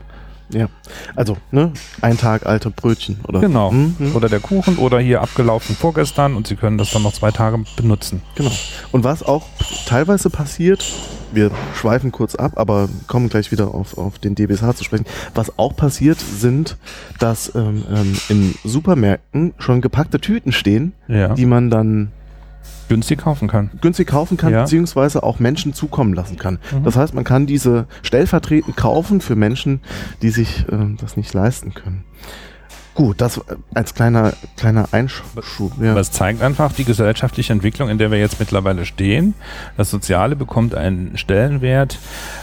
[0.52, 0.68] Ja,
[1.16, 1.72] also ne,
[2.02, 4.16] ein Tag alte Brötchen oder genau hm, hm.
[4.16, 7.64] oder der Kuchen oder hier abgelaufen vorgestern und sie können das dann noch zwei Tage
[7.76, 8.20] benutzen.
[8.34, 8.52] Genau.
[8.92, 9.46] Und was auch
[9.86, 10.84] teilweise passiert,
[11.32, 15.06] wir schweifen kurz ab, aber kommen gleich wieder auf, auf den DBSH zu sprechen.
[15.34, 16.76] Was auch passiert, sind,
[17.18, 21.34] dass ähm, ähm, in Supermärkten schon gepackte Tüten stehen, ja.
[21.34, 22.12] die man dann
[22.88, 23.70] günstig kaufen kann.
[23.80, 24.62] Günstig kaufen kann, ja.
[24.62, 26.58] beziehungsweise auch Menschen zukommen lassen kann.
[26.72, 26.84] Mhm.
[26.84, 29.80] Das heißt, man kann diese stellvertretend kaufen für Menschen,
[30.22, 32.04] die sich äh, das nicht leisten können.
[32.94, 33.40] Gut, das
[33.74, 35.72] als kleiner, kleiner Einschub.
[35.80, 35.94] Ja.
[35.94, 39.34] Das zeigt einfach die gesellschaftliche Entwicklung, in der wir jetzt mittlerweile stehen.
[39.76, 41.98] Das Soziale bekommt einen Stellenwert,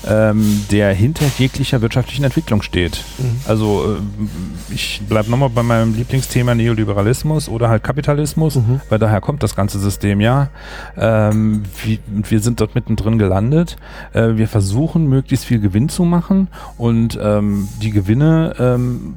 [0.05, 3.03] ähm, der hinter jeglicher wirtschaftlichen Entwicklung steht.
[3.17, 3.39] Mhm.
[3.47, 8.81] Also äh, ich bleibe nochmal bei meinem Lieblingsthema Neoliberalismus oder halt Kapitalismus, mhm.
[8.89, 10.49] weil daher kommt das ganze System ja.
[10.97, 13.77] Ähm, wie, wir sind dort mittendrin gelandet.
[14.11, 19.13] Äh, wir versuchen möglichst viel Gewinn zu machen und ähm, die Gewinne ähm,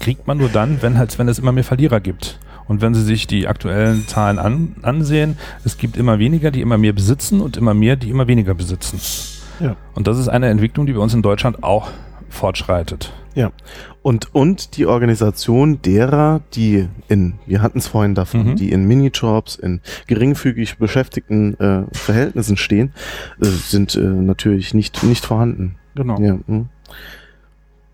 [0.00, 2.38] kriegt man nur dann, wenn halt, wenn es immer mehr Verlierer gibt.
[2.68, 6.78] Und wenn Sie sich die aktuellen Zahlen an, ansehen, es gibt immer weniger, die immer
[6.78, 9.00] mehr besitzen und immer mehr, die immer weniger besitzen.
[9.60, 9.76] Ja.
[9.94, 11.90] Und das ist eine Entwicklung, die bei uns in Deutschland auch
[12.28, 13.12] fortschreitet.
[13.34, 13.52] Ja.
[14.02, 18.56] Und, und die Organisation derer, die in, wir hatten es vorhin davon, mhm.
[18.56, 22.92] die in Minijobs, in geringfügig beschäftigten äh, Verhältnissen stehen,
[23.40, 25.76] äh, sind äh, natürlich nicht, nicht vorhanden.
[25.94, 26.20] Genau.
[26.20, 26.68] Ja, hm.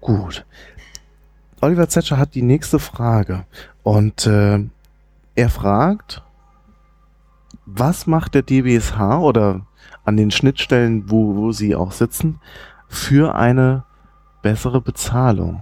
[0.00, 0.44] Gut.
[1.62, 3.44] Oliver Zetscher hat die nächste Frage
[3.84, 4.58] und äh,
[5.36, 6.22] er fragt,
[7.66, 9.64] was macht der DBSH oder
[10.04, 12.40] an den Schnittstellen, wo, wo sie auch sitzen,
[12.88, 13.84] für eine
[14.42, 15.60] bessere Bezahlung?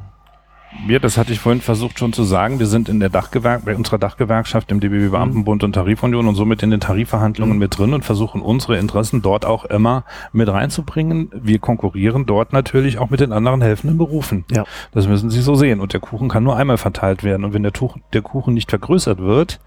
[0.88, 2.60] Ja, das hatte ich vorhin versucht schon zu sagen.
[2.60, 6.62] Wir sind in der Dachgewerk bei unserer Dachgewerkschaft im DBB Beamtenbund und Tarifunion und somit
[6.62, 7.58] in den Tarifverhandlungen mhm.
[7.58, 11.30] mit drin und versuchen unsere Interessen dort auch immer mit reinzubringen.
[11.34, 14.44] Wir konkurrieren dort natürlich auch mit den anderen helfenden Berufen.
[14.50, 14.64] Ja.
[14.92, 15.80] Das müssen Sie so sehen.
[15.80, 17.44] Und der Kuchen kann nur einmal verteilt werden.
[17.44, 19.60] Und wenn der, Tuch, der Kuchen nicht vergrößert wird,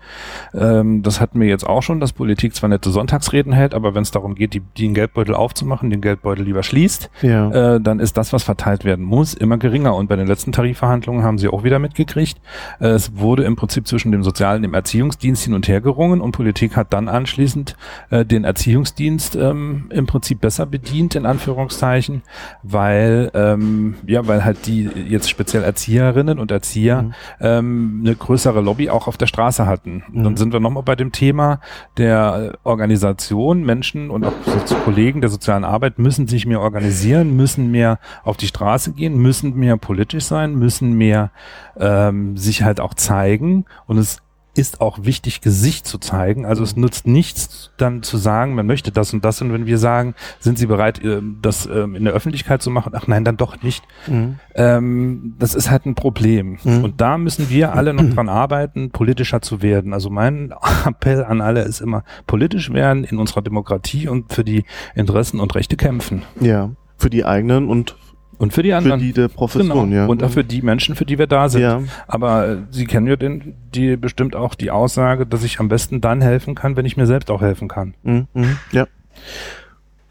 [0.53, 4.03] ähm, das hatten wir jetzt auch schon, dass Politik zwar nette Sonntagsreden hält, aber wenn
[4.03, 7.75] es darum geht, die, den Geldbeutel aufzumachen, den Geldbeutel lieber schließt, ja.
[7.75, 9.95] äh, dann ist das, was verteilt werden muss, immer geringer.
[9.95, 12.39] Und bei den letzten Tarifverhandlungen Verhandlungen haben sie auch wieder mitgekriegt.
[12.79, 16.33] Es wurde im Prinzip zwischen dem Sozialen und dem Erziehungsdienst hin und her gerungen und
[16.33, 17.75] Politik hat dann anschließend
[18.11, 22.21] äh, den Erziehungsdienst ähm, im Prinzip besser bedient, in Anführungszeichen,
[22.61, 27.13] weil, ähm, ja, weil halt die jetzt speziell Erzieherinnen und Erzieher mhm.
[27.39, 30.03] ähm, eine größere Lobby auch auf der Straße hatten.
[30.11, 30.23] Mhm.
[30.23, 31.59] Dann sind wir nochmal bei dem Thema
[31.97, 33.63] der Organisation.
[33.63, 34.33] Menschen und auch
[34.65, 39.17] so Kollegen der sozialen Arbeit müssen sich mehr organisieren, müssen mehr auf die Straße gehen,
[39.17, 41.31] müssen mehr politisch sein, müssen müssen mehr
[41.77, 44.19] ähm, sich halt auch zeigen und es
[44.55, 46.45] ist auch wichtig, Gesicht zu zeigen.
[46.45, 49.41] Also es nutzt nichts, dann zu sagen, man möchte das und das.
[49.41, 52.93] Und wenn wir sagen, sind Sie bereit, ähm, das ähm, in der Öffentlichkeit zu machen?
[52.95, 53.83] Ach nein, dann doch nicht.
[54.05, 54.37] Mhm.
[54.53, 56.59] Ähm, das ist halt ein Problem.
[56.63, 56.83] Mhm.
[56.83, 59.91] Und da müssen wir alle noch dran arbeiten, politischer zu werden.
[59.91, 60.53] Also mein
[60.85, 65.55] Appell an alle ist immer, politisch werden in unserer Demokratie und für die Interessen und
[65.55, 66.21] Rechte kämpfen.
[66.39, 67.95] Ja, für die eigenen und
[68.43, 68.99] und für die anderen.
[68.99, 70.01] Für die der Profession, genau.
[70.01, 70.05] ja.
[70.05, 71.61] Und auch für die Menschen, für die wir da sind.
[71.61, 71.81] Ja.
[72.07, 76.01] Aber äh, Sie kennen ja den, die bestimmt auch die Aussage, dass ich am besten
[76.01, 77.93] dann helfen kann, wenn ich mir selbst auch helfen kann.
[78.03, 78.57] Mhm, mhm.
[78.73, 78.85] ja.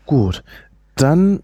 [0.06, 0.42] Gut.
[0.96, 1.40] Dann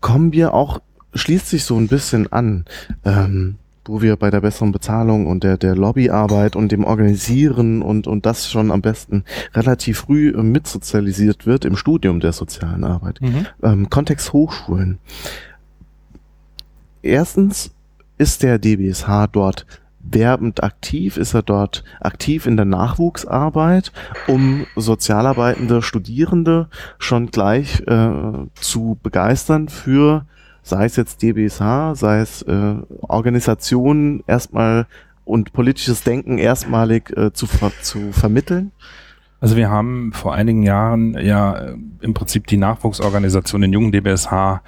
[0.00, 0.80] kommen wir auch
[1.14, 2.64] schließt sich so ein bisschen an.
[3.04, 8.06] Ähm, wo wir bei der besseren Bezahlung und der, der Lobbyarbeit und dem Organisieren und,
[8.06, 13.20] und das schon am besten relativ früh äh, mitsozialisiert wird im Studium der sozialen Arbeit.
[13.20, 13.46] Mhm.
[13.62, 14.98] Ähm, Kontext Hochschulen.
[17.02, 17.72] Erstens
[18.18, 19.66] ist der DBSH dort
[20.00, 23.92] werbend aktiv, ist er dort aktiv in der Nachwuchsarbeit,
[24.26, 28.10] um sozialarbeitende Studierende schon gleich äh,
[28.54, 30.26] zu begeistern für
[30.62, 34.86] sei es jetzt DBSH, sei es äh, Organisationen erstmal
[35.24, 38.72] und politisches Denken erstmalig äh, zu, ver zu vermitteln?
[39.40, 44.60] Also wir haben vor einigen Jahren ja äh, im Prinzip die Nachwuchsorganisation den jungen DBSH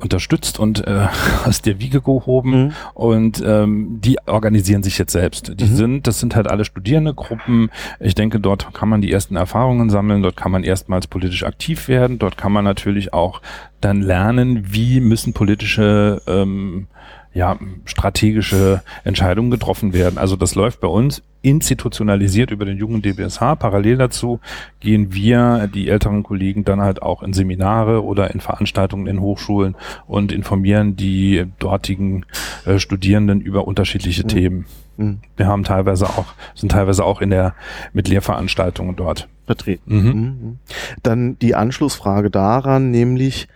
[0.00, 1.06] unterstützt und äh,
[1.44, 2.72] aus der Wiege gehoben mhm.
[2.94, 5.52] und ähm, die organisieren sich jetzt selbst.
[5.60, 5.76] Die mhm.
[5.76, 7.70] sind, das sind halt alle Studierendegruppen.
[7.98, 11.88] Ich denke, dort kann man die ersten Erfahrungen sammeln, dort kann man erstmals politisch aktiv
[11.88, 13.40] werden, dort kann man natürlich auch
[13.80, 16.86] dann lernen, wie müssen politische ähm,
[17.32, 20.18] ja, strategische Entscheidungen getroffen werden.
[20.18, 23.56] Also das läuft bei uns institutionalisiert über den jungen DBSH.
[23.58, 24.40] Parallel dazu
[24.80, 29.76] gehen wir, die älteren Kollegen, dann halt auch in Seminare oder in Veranstaltungen in Hochschulen
[30.06, 32.26] und informieren die dortigen
[32.66, 34.28] äh, Studierenden über unterschiedliche mhm.
[34.28, 34.66] Themen.
[34.96, 35.20] Mhm.
[35.36, 37.54] Wir haben teilweise auch, sind teilweise auch in der,
[37.92, 39.28] mit Lehrveranstaltungen dort.
[39.46, 39.96] Vertreten.
[39.96, 40.12] Mhm.
[40.12, 40.58] mhm.
[41.02, 43.48] Dann die Anschlussfrage daran, nämlich,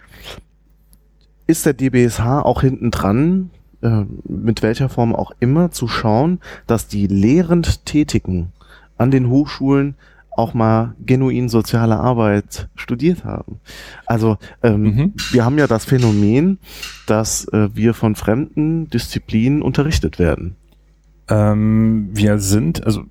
[1.47, 3.51] ist der DBSH auch hinten dran
[3.85, 8.53] äh, mit welcher Form auch immer, zu schauen, dass die lehrend Tätigen
[8.97, 9.94] an den Hochschulen
[10.31, 13.61] auch mal genuin soziale Arbeit studiert haben.
[14.07, 15.12] Also ähm, mhm.
[15.31, 16.59] wir haben ja das Phänomen,
[17.07, 20.57] dass äh, wir von fremden Disziplinen unterrichtet werden.
[21.29, 23.05] Ähm, wir sind, also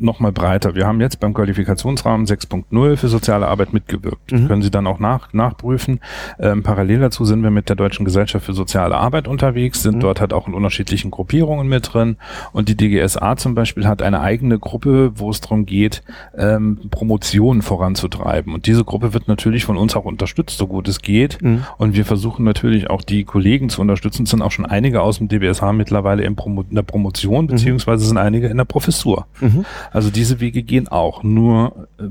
[0.00, 0.74] nochmal breiter.
[0.74, 4.32] Wir haben jetzt beim Qualifikationsrahmen 6.0 für soziale Arbeit mitgewirkt.
[4.32, 4.48] Mhm.
[4.48, 6.00] Können Sie dann auch nach, nachprüfen.
[6.38, 10.00] Ähm, parallel dazu sind wir mit der Deutschen Gesellschaft für soziale Arbeit unterwegs, sind mhm.
[10.00, 12.16] dort halt auch in unterschiedlichen Gruppierungen mit drin.
[12.52, 16.02] Und die DGSA zum Beispiel hat eine eigene Gruppe, wo es darum geht,
[16.36, 18.54] ähm, Promotionen voranzutreiben.
[18.54, 21.42] Und diese Gruppe wird natürlich von uns auch unterstützt, so gut es geht.
[21.42, 21.64] Mhm.
[21.76, 24.24] Und wir versuchen natürlich auch die Kollegen zu unterstützen.
[24.24, 27.48] Es sind auch schon einige aus dem DBSH mittlerweile in, Promo in der Promotion, mhm.
[27.48, 29.26] beziehungsweise sind einige in der Professur.
[29.40, 29.64] Mhm.
[29.92, 31.22] Also diese Wege gehen auch.
[31.22, 32.04] Nur äh,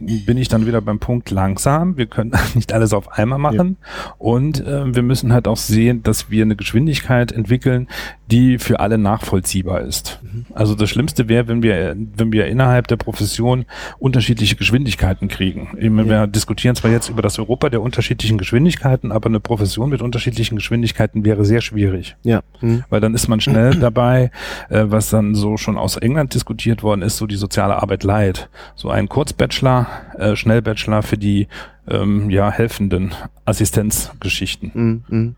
[0.00, 1.96] bin ich dann wieder beim Punkt langsam.
[1.96, 3.76] Wir können nicht alles auf einmal machen.
[3.80, 4.14] Ja.
[4.18, 7.88] Und äh, wir müssen halt auch sehen, dass wir eine Geschwindigkeit entwickeln,
[8.30, 10.20] die für alle nachvollziehbar ist.
[10.22, 10.46] Mhm.
[10.54, 13.64] Also das Schlimmste wäre, wenn wir, wenn wir innerhalb der Profession
[13.98, 15.76] unterschiedliche Geschwindigkeiten kriegen.
[15.80, 15.90] Ja.
[16.04, 20.56] Wir diskutieren zwar jetzt über das Europa der unterschiedlichen Geschwindigkeiten, aber eine Profession mit unterschiedlichen
[20.56, 22.16] Geschwindigkeiten wäre sehr schwierig.
[22.22, 22.42] Ja.
[22.60, 22.84] Mhm.
[22.88, 24.30] Weil dann ist man schnell dabei,
[24.68, 28.48] äh, was dann so schon aus England diskutiert worden ist, so die soziale Arbeit leid.
[28.74, 29.86] So ein Kurzbachelor,
[30.18, 31.48] äh, Schnellbachelor für die
[31.88, 33.12] ähm, ja helfenden
[33.44, 34.70] Assistenzgeschichten.
[34.74, 35.04] Mhm.
[35.08, 35.36] mhm.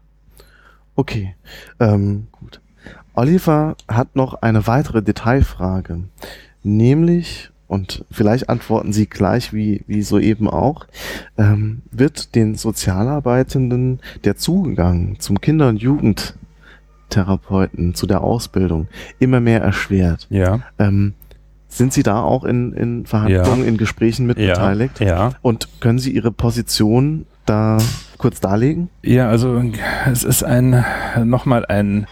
[0.94, 1.34] Okay,
[1.80, 2.60] ähm, gut.
[3.14, 6.04] Oliver hat noch eine weitere Detailfrage,
[6.62, 10.86] nämlich, und vielleicht antworten Sie gleich wie, wie soeben auch,
[11.38, 19.62] ähm, wird den Sozialarbeitenden der Zugang zum Kinder- und Jugendtherapeuten, zu der Ausbildung immer mehr
[19.62, 20.26] erschwert?
[20.30, 20.60] Ja.
[20.78, 21.14] Ähm,
[21.76, 23.68] sind Sie da auch in, in Verhandlungen, ja.
[23.68, 24.54] in Gesprächen mit ja.
[24.54, 25.00] beteiligt?
[25.00, 25.32] Ja.
[25.42, 27.78] Und können Sie Ihre Position da
[28.18, 28.88] kurz darlegen?
[29.02, 29.62] Ja, also
[30.10, 30.84] es ist ein
[31.24, 32.06] nochmal ein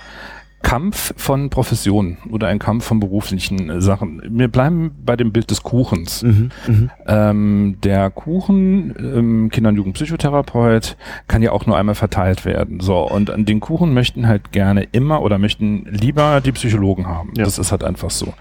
[0.63, 4.21] Kampf von Professionen oder ein Kampf von beruflichen Sachen.
[4.29, 6.23] Wir bleiben bei dem Bild des Kuchens.
[6.23, 6.91] Mhm, mh.
[7.07, 10.97] ähm, der Kuchen, ähm, Kinder- und Jugendpsychotherapeut,
[11.29, 12.81] kann ja auch nur einmal verteilt werden.
[12.81, 17.33] So, und an den Kuchen möchten halt gerne immer oder möchten lieber die Psychologen haben.
[17.37, 17.45] Ja.
[17.45, 18.35] Das ist halt einfach so.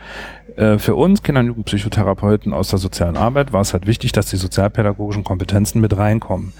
[0.59, 4.25] Äh, für uns Kinder- und Jugendpsychotherapeuten aus der sozialen Arbeit war es halt wichtig, dass
[4.25, 6.51] die sozialpädagogischen Kompetenzen mit reinkommen.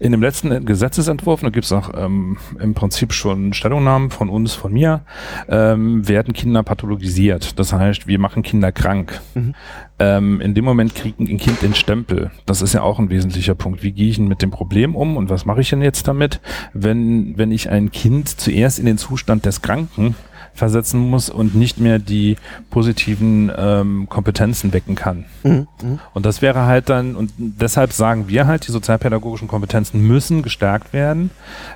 [0.00, 4.54] In dem letzten Gesetzesentwurf, da gibt es auch ähm, im Prinzip schon Stellungnahmen von uns,
[4.54, 5.02] von mir,
[5.48, 7.56] ähm, werden Kinder pathologisiert.
[7.58, 9.20] Das heißt, wir machen Kinder krank.
[9.34, 9.54] Mhm.
[9.98, 12.32] Ähm, in dem Moment kriegen ein Kind den Stempel.
[12.46, 13.84] Das ist ja auch ein wesentlicher Punkt.
[13.84, 16.40] Wie gehe ich denn mit dem Problem um und was mache ich denn jetzt damit,
[16.74, 20.16] wenn, wenn ich ein Kind zuerst in den Zustand des Kranken
[20.56, 22.36] versetzen muss und nicht mehr die
[22.70, 25.26] positiven ähm, Kompetenzen wecken kann.
[25.42, 25.68] Mhm.
[25.82, 25.98] Mhm.
[26.14, 30.92] Und das wäre halt dann, und deshalb sagen wir halt, die sozialpädagogischen Kompetenzen müssen gestärkt
[30.92, 31.30] werden,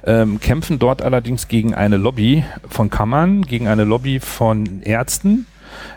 [0.04, 5.46] ähm, kämpfen dort allerdings gegen eine Lobby von Kammern, gegen eine Lobby von Ärzten,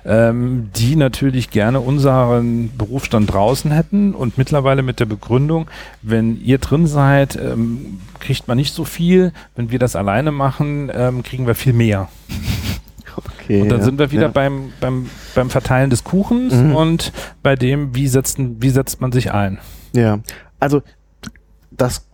[0.06, 5.68] ähm, die natürlich gerne unseren Berufsstand draußen hätten und mittlerweile mit der Begründung,
[6.02, 10.92] wenn ihr drin seid, ähm, kriegt man nicht so viel, wenn wir das alleine machen,
[10.94, 12.10] ähm, kriegen wir viel mehr.
[13.18, 14.28] Okay, und dann ja, sind wir wieder ja.
[14.30, 16.76] beim, beim, beim Verteilen des Kuchens mhm.
[16.76, 19.60] und bei dem, wie, setzen, wie setzt man sich ein.
[19.94, 20.20] Ja,
[20.60, 20.82] also
[21.72, 22.06] das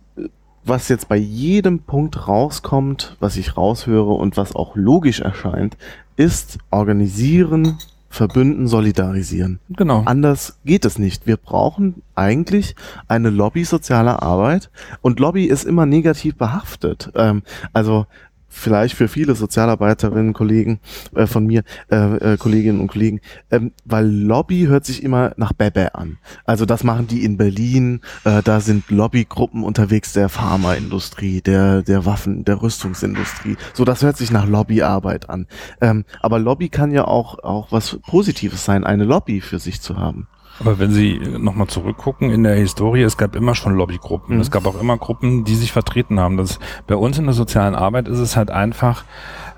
[0.64, 5.76] was jetzt bei jedem Punkt rauskommt, was ich raushöre und was auch logisch erscheint,
[6.16, 7.78] ist organisieren,
[8.10, 9.60] verbünden, solidarisieren.
[9.70, 10.02] Genau.
[10.04, 11.26] Anders geht es nicht.
[11.26, 12.74] Wir brauchen eigentlich
[13.08, 17.10] eine Lobby sozialer Arbeit und Lobby ist immer negativ behaftet.
[17.14, 18.06] Ähm, also
[18.50, 20.80] vielleicht für viele Sozialarbeiterinnen, Kollegen
[21.14, 25.52] äh, von mir, äh, äh, Kolleginnen und Kollegen, ähm, weil Lobby hört sich immer nach
[25.52, 26.18] Bebe an.
[26.44, 32.04] Also das machen die in Berlin, äh, da sind Lobbygruppen unterwegs der Pharmaindustrie, der, der
[32.04, 33.56] Waffen, der Rüstungsindustrie.
[33.72, 35.46] So, das hört sich nach Lobbyarbeit an.
[35.80, 39.96] Ähm, aber Lobby kann ja auch, auch was Positives sein, eine Lobby für sich zu
[39.96, 40.26] haben.
[40.60, 44.36] Aber wenn Sie nochmal zurückgucken in der Historie, es gab immer schon Lobbygruppen.
[44.36, 44.40] Mhm.
[44.42, 46.36] Es gab auch immer Gruppen, die sich vertreten haben.
[46.36, 49.04] Das, bei uns in der sozialen Arbeit ist es halt einfach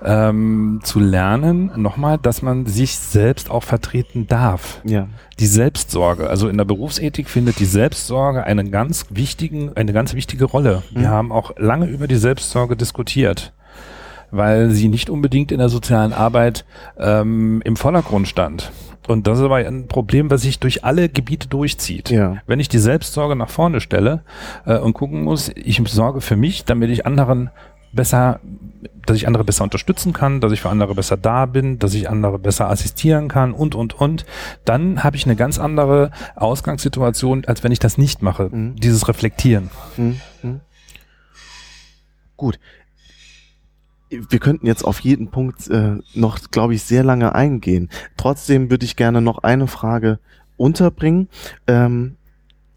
[0.05, 4.81] ähm, zu lernen, nochmal, dass man sich selbst auch vertreten darf.
[4.85, 5.07] Ja.
[5.39, 10.45] Die Selbstsorge, also in der Berufsethik findet die Selbstsorge einen ganz wichtigen, eine ganz wichtige
[10.45, 10.83] Rolle.
[10.91, 11.13] Wir Mhm.
[11.13, 13.53] haben auch lange über die Selbstsorge diskutiert
[14.35, 16.65] weil sie nicht unbedingt in der sozialen Arbeit
[16.97, 18.71] ähm, im Vordergrund stand.
[19.07, 22.09] Und das ist aber ein Problem, was sich durch alle Gebiete durchzieht.
[22.09, 22.37] Ja.
[22.47, 24.21] Wenn ich die Selbstsorge nach vorne stelle
[24.65, 27.49] äh, und gucken muss, ich sorge für mich, damit ich anderen
[27.93, 28.39] besser,
[29.05, 32.09] dass ich andere besser unterstützen kann, dass ich für andere besser da bin, dass ich
[32.09, 34.25] andere besser assistieren kann und, und, und,
[34.65, 38.49] dann habe ich eine ganz andere Ausgangssituation, als wenn ich das nicht mache.
[38.51, 38.75] Mhm.
[38.77, 39.69] Dieses Reflektieren.
[39.95, 40.61] Hm, hm.
[42.35, 42.59] Gut.
[44.29, 47.89] Wir könnten jetzt auf jeden Punkt äh, noch, glaube ich, sehr lange eingehen.
[48.17, 50.19] Trotzdem würde ich gerne noch eine Frage
[50.57, 51.29] unterbringen.
[51.67, 52.15] Ähm,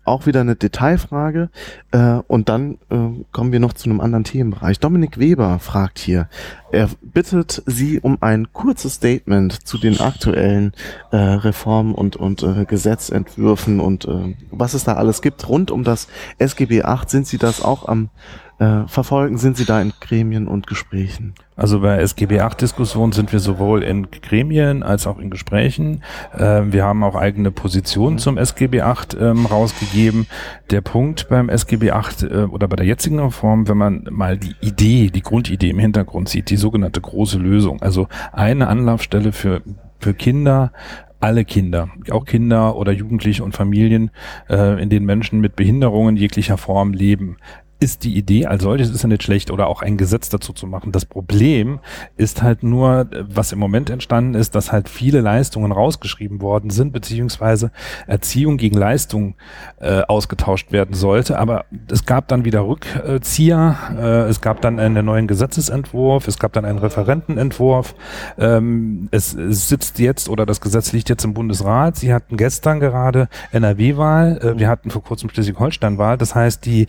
[0.07, 1.51] auch wieder eine Detailfrage.
[1.91, 4.79] Äh, und dann äh, kommen wir noch zu einem anderen Themenbereich.
[4.79, 6.29] Dominik Weber fragt hier.
[6.73, 10.73] Er bittet Sie um ein kurzes Statement zu den aktuellen
[11.11, 15.85] äh, Reformen und, und äh, Gesetzentwürfen und äh, was es da alles gibt rund um
[15.85, 17.11] das SGB 8.
[17.11, 18.11] Sind Sie das auch am
[18.59, 19.39] äh, verfolgen?
[19.39, 21.35] Sind Sie da in Gremien und Gesprächen?
[21.57, 26.03] Also bei SGB 8 Diskussionen sind wir sowohl in Gremien als auch in Gesprächen.
[26.39, 30.27] Ähm, wir haben auch eigene Positionen zum SGB 8 ähm, rausgegeben.
[30.71, 34.55] Der Punkt beim SGB 8 äh, oder bei der jetzigen Reform, wenn man mal die
[34.61, 39.63] Idee, die Grundidee im Hintergrund sieht, die sogenannte große Lösung, also eine Anlaufstelle für
[39.99, 40.73] für Kinder,
[41.21, 44.11] alle Kinder, auch Kinder oder Jugendliche und Familien,
[44.49, 47.39] äh, in denen Menschen mit Behinderungen jeglicher Form leben
[47.79, 50.67] ist die Idee als solches ist ja nicht schlecht oder auch ein Gesetz dazu zu
[50.67, 50.93] machen.
[50.93, 51.81] Das Problem
[52.17, 56.93] ist halt nur, was im Moment entstanden ist, dass halt viele Leistungen rausgeschrieben worden sind,
[56.93, 57.71] beziehungsweise
[58.07, 59.35] Erziehung gegen Leistung
[59.79, 61.39] äh, ausgetauscht werden sollte.
[61.39, 66.53] Aber es gab dann wieder Rückzieher, äh, es gab dann einen neuen Gesetzesentwurf, es gab
[66.53, 67.95] dann einen Referentenentwurf.
[68.39, 71.97] Ähm, es, sitzt jetzt oder das Gesetz liegt jetzt im Bundesrat.
[71.97, 76.17] Sie hatten gestern gerade NRW-Wahl, äh, wir hatten vor kurzem Schleswig-Holstein-Wahl.
[76.17, 76.87] Das heißt, die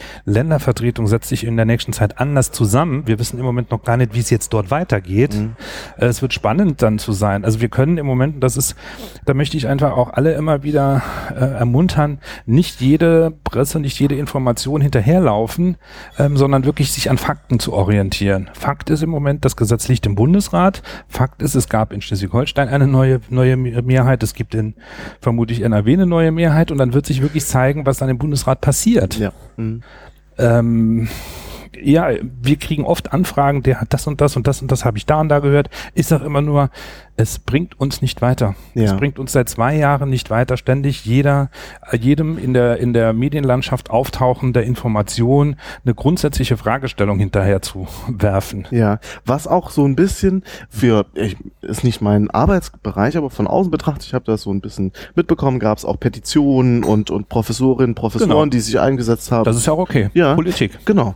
[0.78, 3.04] Ländervertretung setzt sich in der nächsten Zeit anders zusammen.
[3.08, 5.36] Wir wissen im Moment noch gar nicht, wie es jetzt dort weitergeht.
[5.36, 5.56] Mhm.
[5.98, 7.44] Äh, Es wird spannend dann zu sein.
[7.46, 8.76] Also wir können im Moment, das ist,
[9.26, 14.16] da möchte ich einfach auch alle immer wieder äh, ermuntern, nicht jede Presse, nicht jede
[14.16, 15.78] Information hinterherlaufen,
[16.18, 18.50] ähm, sondern wirklich sich an Fakten zu orientieren.
[18.54, 20.82] Fakt ist im Moment, das Gesetz liegt im Bundesrat.
[21.08, 24.24] Fakt ist, es gab in Schleswig-Holstein eine neue, neue Mehrheit.
[24.24, 24.76] Es gibt in
[25.22, 28.62] vermutlich NRW eine neue Mehrheit und dann wird sich wirklich zeigen, was dann im Bundesrat
[28.62, 29.18] passiert.
[29.18, 29.32] Ja.
[29.58, 29.82] Mhm.
[30.38, 31.08] Ähm,
[31.82, 32.10] ja,
[32.42, 35.06] wir kriegen oft Anfragen, der hat das und das und das und das habe ich
[35.06, 35.70] da und da gehört.
[35.94, 36.70] Ich sage immer nur,
[37.16, 38.56] es bringt uns nicht weiter.
[38.76, 38.84] Ja.
[38.84, 40.56] Es bringt uns seit zwei Jahren nicht weiter.
[40.56, 41.50] Ständig jeder,
[42.00, 48.68] jedem in der in der Medienlandschaft auftauchender Information eine grundsätzliche Fragestellung hinterher zu werfen.
[48.72, 53.72] Ja, was auch so ein bisschen für, ich, ist nicht mein Arbeitsbereich, aber von außen
[53.72, 57.96] betrachtet, ich habe das so ein bisschen mitbekommen, gab es auch Petitionen und, und Professorinnen,
[57.96, 58.46] Professoren, Genau.
[58.46, 59.46] die sich eingesetzt haben.
[59.46, 60.10] Das ist ja auch okay.
[60.14, 60.36] Ja.
[60.36, 60.78] Politik.
[60.86, 61.16] Genau.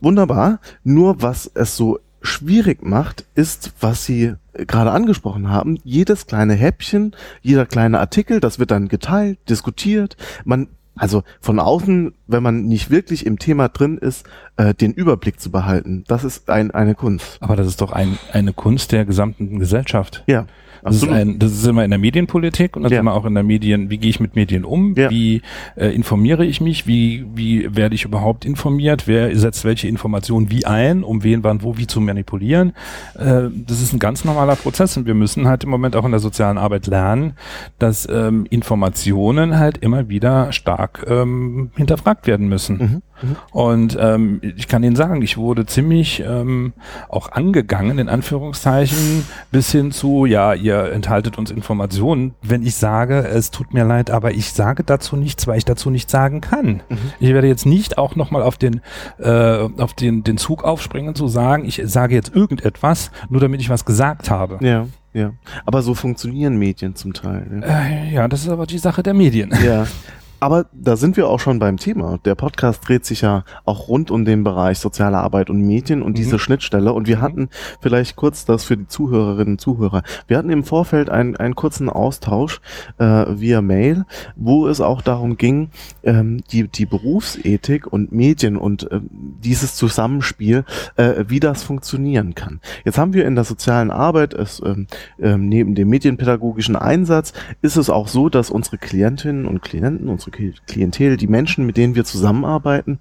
[0.00, 0.60] Wunderbar.
[0.84, 5.78] Nur was es so schwierig macht, ist, was Sie gerade angesprochen haben.
[5.84, 10.16] Jedes kleine Häppchen, jeder kleine Artikel, das wird dann geteilt, diskutiert.
[10.44, 15.40] Man, also von außen, wenn man nicht wirklich im Thema drin ist, äh, den Überblick
[15.40, 16.04] zu behalten.
[16.08, 17.38] Das ist ein, eine Kunst.
[17.40, 20.24] Aber das ist doch ein, eine Kunst der gesamten Gesellschaft.
[20.26, 20.46] Ja,
[20.86, 22.98] Das ist, ein, das ist immer in der Medienpolitik und das Ja.
[22.98, 25.10] ist immer auch in der Medien, wie gehe ich mit Medien um, Ja.
[25.10, 25.42] wie
[25.76, 30.64] äh, informiere ich mich, wie, wie werde ich überhaupt informiert, wer setzt welche Informationen wie
[30.66, 32.72] ein, um wen, wann, wo, wie zu manipulieren.
[33.18, 36.10] Äh, das ist ein ganz normaler Prozess und wir müssen halt im Moment auch in
[36.12, 37.32] der sozialen Arbeit lernen,
[37.78, 42.76] dass ähm, Informationen halt immer wieder stark ähm, hinterfragt werden müssen.
[42.78, 43.02] Mhm.
[43.22, 43.36] Mhm.
[43.50, 46.72] Und ähm, ich kann Ihnen sagen, ich wurde ziemlich ähm,
[47.08, 53.26] auch angegangen, in Anführungszeichen, bis hin zu, ja, ihr enthaltet uns Informationen, wenn ich sage,
[53.26, 56.82] es tut mir leid, aber ich sage dazu nichts, weil ich dazu nichts sagen kann.
[56.88, 56.98] Mhm.
[57.20, 58.80] Ich werde jetzt nicht auch nochmal auf den,
[59.18, 63.70] äh, auf den, den Zug aufspringen zu sagen, ich sage jetzt irgendetwas, nur damit ich
[63.70, 64.58] was gesagt habe.
[64.60, 64.86] Ja.
[65.16, 65.32] Ja,
[65.64, 67.46] aber so funktionieren Medien zum Teil.
[67.48, 67.64] Ne?
[67.66, 69.50] Äh, ja, das ist aber die Sache der Medien.
[69.64, 69.86] Ja,
[70.38, 72.18] Aber da sind wir auch schon beim Thema.
[72.24, 76.12] Der Podcast dreht sich ja auch rund um den Bereich soziale Arbeit und Medien und
[76.12, 76.16] mhm.
[76.16, 76.92] diese Schnittstelle.
[76.92, 77.22] Und wir mhm.
[77.22, 77.48] hatten
[77.80, 80.02] vielleicht kurz das für die Zuhörerinnen und Zuhörer.
[80.26, 82.60] Wir hatten im Vorfeld einen, einen kurzen Austausch
[82.98, 84.04] äh, via Mail,
[84.36, 85.70] wo es auch darum ging,
[86.02, 90.64] ähm, die, die Berufsethik und Medien und äh, dieses Zusammenspiel,
[90.96, 92.60] äh, wie das funktionieren kann.
[92.84, 94.86] Jetzt haben wir in der sozialen Arbeit, es, ähm,
[95.18, 97.32] äh, neben dem medienpädagogischen Einsatz,
[97.62, 101.76] ist es auch so, dass unsere Klientinnen und Klienten, unsere unsere Klientel, die Menschen, mit
[101.76, 102.98] denen wir zusammenarbeiten,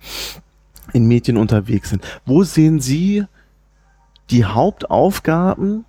[0.94, 2.04] in Medien unterwegs sind.
[2.26, 3.26] Wo sehen Sie
[4.30, 5.86] die Hauptaufgaben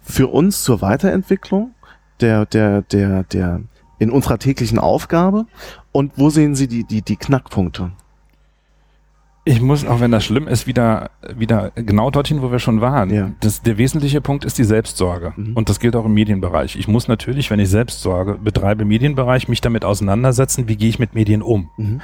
[0.00, 1.74] für uns zur Weiterentwicklung
[2.20, 3.60] der, der, der, der,
[3.98, 5.46] in unserer täglichen Aufgabe?
[5.92, 7.92] Und wo sehen Sie die, die, die Knackpunkte?
[9.46, 13.10] Ich muss, auch wenn das schlimm ist, wieder, wieder genau dorthin, wo wir schon waren.
[13.10, 13.30] Ja.
[13.40, 15.34] Das, der wesentliche Punkt ist die Selbstsorge.
[15.36, 15.52] Mhm.
[15.54, 16.76] Und das gilt auch im Medienbereich.
[16.76, 21.14] Ich muss natürlich, wenn ich Selbstsorge betreibe, Medienbereich, mich damit auseinandersetzen, wie gehe ich mit
[21.14, 21.68] Medien um.
[21.76, 22.00] Mhm.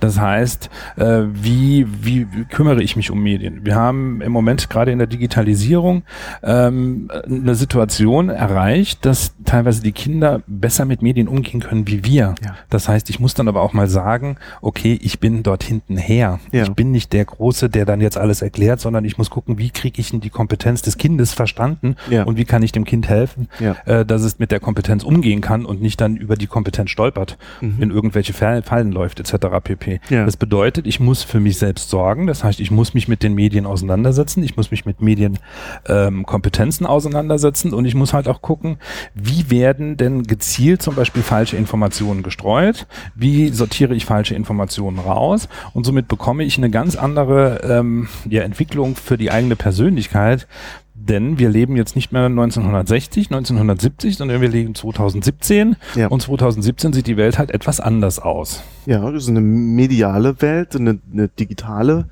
[0.00, 3.66] Das heißt, äh, wie, wie, kümmere ich mich um Medien?
[3.66, 6.04] Wir haben im Moment gerade in der Digitalisierung
[6.42, 12.36] ähm, eine Situation erreicht, dass teilweise die Kinder besser mit Medien umgehen können wie wir.
[12.42, 12.56] Ja.
[12.70, 16.40] Das heißt, ich muss dann aber auch mal sagen, okay, ich bin dort hinten her.
[16.52, 19.58] Ja ich bin nicht der Große, der dann jetzt alles erklärt, sondern ich muss gucken,
[19.58, 22.24] wie kriege ich denn die Kompetenz des Kindes verstanden ja.
[22.24, 23.76] und wie kann ich dem Kind helfen, ja.
[23.86, 27.38] äh, dass es mit der Kompetenz umgehen kann und nicht dann über die Kompetenz stolpert,
[27.60, 27.76] mhm.
[27.80, 29.46] in irgendwelche Fallen läuft etc.
[29.62, 30.00] pp.
[30.08, 30.24] Ja.
[30.24, 33.34] Das bedeutet, ich muss für mich selbst sorgen, das heißt, ich muss mich mit den
[33.34, 38.78] Medien auseinandersetzen, ich muss mich mit Medienkompetenzen ähm, auseinandersetzen und ich muss halt auch gucken,
[39.14, 45.48] wie werden denn gezielt zum Beispiel falsche Informationen gestreut, wie sortiere ich falsche Informationen raus
[45.72, 50.46] und somit bekomme ich eine ganz andere ähm, ja, Entwicklung für die eigene Persönlichkeit,
[50.94, 56.08] denn wir leben jetzt nicht mehr 1960, 1970, sondern wir leben 2017 ja.
[56.08, 58.62] und 2017 sieht die Welt halt etwas anders aus.
[58.86, 62.08] Ja, das ist eine mediale Welt, eine, eine digitale,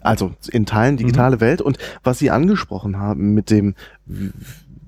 [0.00, 1.40] also in Teilen digitale mhm.
[1.40, 3.74] Welt und was Sie angesprochen haben mit dem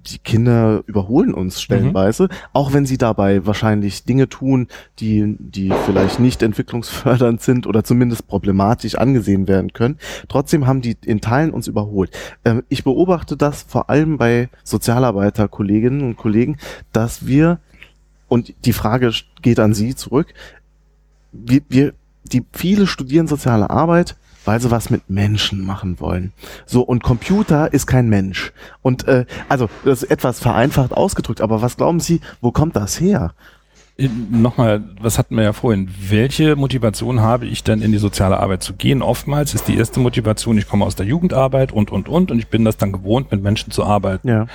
[0.07, 2.29] die Kinder überholen uns stellenweise, mhm.
[2.53, 8.27] auch wenn sie dabei wahrscheinlich Dinge tun, die, die vielleicht nicht entwicklungsfördernd sind oder zumindest
[8.27, 9.99] problematisch angesehen werden können.
[10.29, 12.11] Trotzdem haben die in Teilen uns überholt.
[12.45, 16.59] Ähm, ich beobachte das vor allem bei Sozialarbeiter, Kolleginnen und Kollegen,
[16.93, 17.59] dass wir,
[18.29, 20.35] und die Frage geht an Sie zurück,
[21.33, 21.95] wir, wir
[22.25, 26.33] die viele studieren soziale Arbeit, weil sie was mit Menschen machen wollen.
[26.67, 28.53] So, und Computer ist kein Mensch.
[28.83, 33.01] Und äh, also, das ist etwas vereinfacht ausgedrückt, aber was glauben Sie, wo kommt das
[33.01, 33.33] her?
[33.97, 35.89] Nochmal, was hatten wir ja vorhin?
[36.09, 39.03] Welche Motivation habe ich denn in die soziale Arbeit zu gehen?
[39.03, 42.49] Oftmals ist die erste Motivation, ich komme aus der Jugendarbeit und, und, und, und ich
[42.49, 44.29] bin das dann gewohnt, mit Menschen zu arbeiten.
[44.29, 44.47] Ja.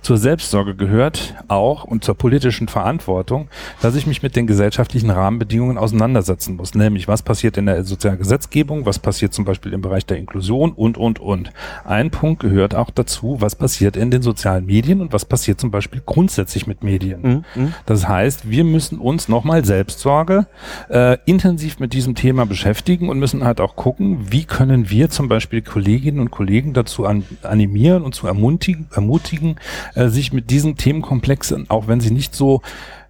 [0.00, 3.48] Zur Selbstsorge gehört auch und zur politischen Verantwortung,
[3.82, 6.74] dass ich mich mit den gesellschaftlichen Rahmenbedingungen auseinandersetzen muss.
[6.74, 10.72] Nämlich, was passiert in der sozialen Gesetzgebung, was passiert zum Beispiel im Bereich der Inklusion
[10.72, 11.52] und, und, und.
[11.84, 15.70] Ein Punkt gehört auch dazu, was passiert in den sozialen Medien und was passiert zum
[15.70, 17.20] Beispiel grundsätzlich mit Medien.
[17.20, 17.44] Mhm.
[17.54, 17.74] mhm.
[17.84, 20.46] Das heißt, wir müssen müssen uns nochmal Selbstsorge
[20.88, 25.26] äh, intensiv mit diesem Thema beschäftigen und müssen halt auch gucken, wie können wir zum
[25.26, 29.56] Beispiel Kolleginnen und Kollegen dazu an, animieren und zu ermutigen, ermutigen
[29.96, 32.62] äh, sich mit diesen Themenkomplexen, auch wenn sie nicht so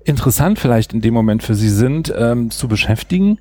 [0.05, 3.39] interessant vielleicht in dem Moment für sie sind, ähm, zu beschäftigen.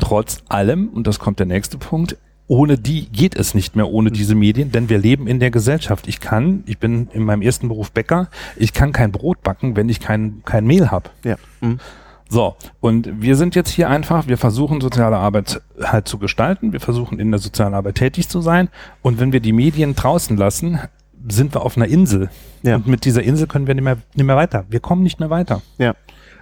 [0.00, 2.16] Trotz allem, und das kommt der nächste Punkt,
[2.50, 6.08] ohne die geht es nicht mehr ohne diese Medien, denn wir leben in der Gesellschaft.
[6.08, 9.88] Ich kann, ich bin in meinem ersten Beruf Bäcker, ich kann kein Brot backen, wenn
[9.88, 11.10] ich kein, kein Mehl habe.
[11.22, 11.36] Ja.
[11.60, 11.78] Mhm.
[12.28, 16.80] So, und wir sind jetzt hier einfach, wir versuchen soziale Arbeit halt zu gestalten, wir
[16.80, 18.68] versuchen in der sozialen Arbeit tätig zu sein
[19.00, 20.80] und wenn wir die Medien draußen lassen,
[21.28, 22.30] sind wir auf einer Insel.
[22.64, 22.76] Ja.
[22.76, 24.64] Und mit dieser Insel können wir nicht mehr, nicht mehr weiter.
[24.68, 25.62] Wir kommen nicht mehr weiter.
[25.78, 25.94] Ja.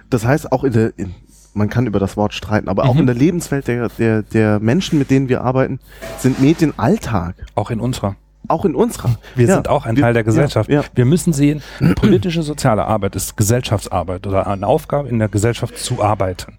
[0.09, 1.13] Das heißt, auch in der, in,
[1.59, 2.89] man kann über das Wort streiten, aber mhm.
[2.89, 5.79] auch in der Lebenswelt der, der, der Menschen, mit denen wir arbeiten,
[6.17, 7.35] sind Medien Alltag.
[7.53, 8.15] Auch in unserer.
[8.47, 9.17] Auch in unserer.
[9.35, 9.55] Wir ja.
[9.55, 10.69] sind auch ein wir, Teil der Gesellschaft.
[10.69, 10.87] Ja, ja.
[10.95, 11.61] Wir müssen sehen,
[11.95, 16.57] politische soziale Arbeit ist Gesellschaftsarbeit oder eine Aufgabe in der Gesellschaft zu arbeiten.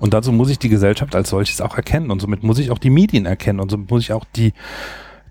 [0.00, 2.78] Und dazu muss ich die Gesellschaft als solches auch erkennen und somit muss ich auch
[2.78, 4.52] die Medien erkennen und somit muss ich auch die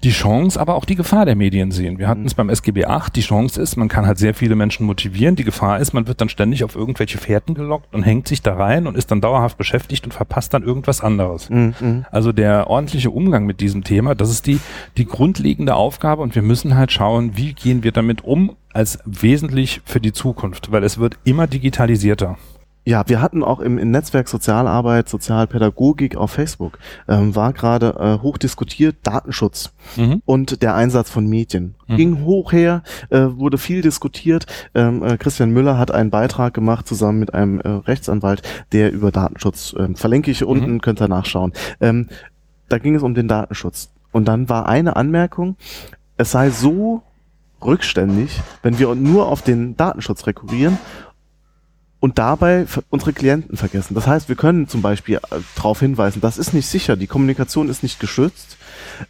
[0.03, 1.99] die Chance, aber auch die Gefahr der Medien sehen.
[1.99, 3.15] Wir hatten es beim SGB 8.
[3.15, 5.35] Die Chance ist, man kann halt sehr viele Menschen motivieren.
[5.35, 8.55] Die Gefahr ist, man wird dann ständig auf irgendwelche Fährten gelockt und hängt sich da
[8.55, 11.49] rein und ist dann dauerhaft beschäftigt und verpasst dann irgendwas anderes.
[11.49, 12.05] Mhm.
[12.11, 14.59] Also der ordentliche Umgang mit diesem Thema, das ist die,
[14.97, 19.81] die grundlegende Aufgabe und wir müssen halt schauen, wie gehen wir damit um als wesentlich
[19.83, 22.37] für die Zukunft, weil es wird immer digitalisierter.
[22.89, 28.23] Ja, wir hatten auch im, im Netzwerk Sozialarbeit, Sozialpädagogik auf Facebook, ähm, war gerade äh,
[28.23, 30.23] hoch diskutiert Datenschutz Mhm.
[30.25, 31.75] und der Einsatz von Medien.
[31.87, 31.97] Mhm.
[31.97, 32.81] Ging hoch her,
[33.11, 34.47] äh, wurde viel diskutiert.
[34.73, 39.11] Ähm, äh, Christian Müller hat einen Beitrag gemacht zusammen mit einem äh, Rechtsanwalt, der über
[39.11, 41.53] Datenschutz, ähm, verlinke ich unten, könnt ihr nachschauen.
[41.81, 42.07] Ähm,
[42.69, 43.91] da ging es um den Datenschutz.
[44.11, 45.57] Und dann war eine Anmerkung,
[46.17, 47.03] es sei so
[47.63, 50.79] rückständig, wenn wir nur auf den Datenschutz rekurrieren
[51.99, 53.93] und dabei unsere Klienten vergessen.
[53.93, 55.19] Das heißt, wir können zum Beispiel äh,
[55.55, 58.57] darauf hinweisen, das ist nicht sicher, die Kommunikation ist nicht geschützt,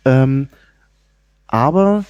[0.05, 0.49] ähm,
[1.47, 2.05] aber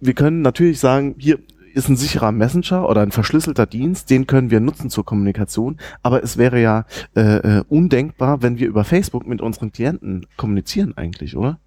[0.00, 1.38] wir können natürlich sagen, hier
[1.74, 6.22] ist ein sicherer Messenger oder ein verschlüsselter Dienst, den können wir nutzen zur Kommunikation, aber
[6.22, 6.84] es wäre ja
[7.16, 11.58] äh, äh, undenkbar, wenn wir über Facebook mit unseren Klienten kommunizieren eigentlich, oder?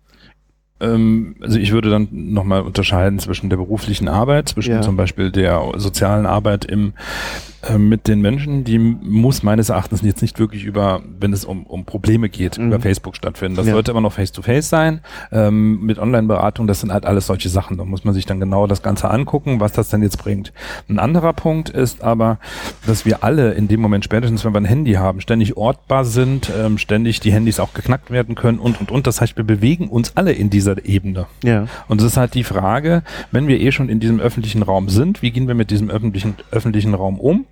[0.79, 4.81] Ähm, also ich würde dann nochmal unterscheiden zwischen der beruflichen Arbeit, zwischen Ja.
[4.81, 6.93] zum Beispiel der sozialen Arbeit im,
[7.69, 11.65] äh, mit den Menschen, die muss meines Erachtens jetzt nicht wirklich über, wenn es um,
[11.65, 12.67] um Probleme geht, Mhm.
[12.67, 13.55] über Facebook stattfinden.
[13.57, 13.73] Das Ja.
[13.73, 15.01] sollte immer noch face-to-face sein.
[15.31, 17.77] Ähm, mit Online-Beratung, das sind halt alles solche Sachen.
[17.77, 20.53] Da muss man sich dann genau das Ganze angucken, was das denn jetzt bringt.
[20.89, 22.39] Ein anderer Punkt ist aber,
[22.85, 26.51] dass wir alle in dem Moment spätestens, wenn wir ein Handy haben, ständig ortbar sind,
[26.57, 29.07] ähm, ständig die Handys auch geknackt werden können und, und, und.
[29.07, 31.25] Das heißt, wir bewegen uns alle in dieser Ebene.
[31.43, 31.67] Ja.
[31.87, 35.21] Und es ist halt die Frage, wenn wir eh schon in diesem öffentlichen Raum sind,
[35.21, 37.45] wie gehen wir mit diesem öffentlichen, öffentlichen Raum um?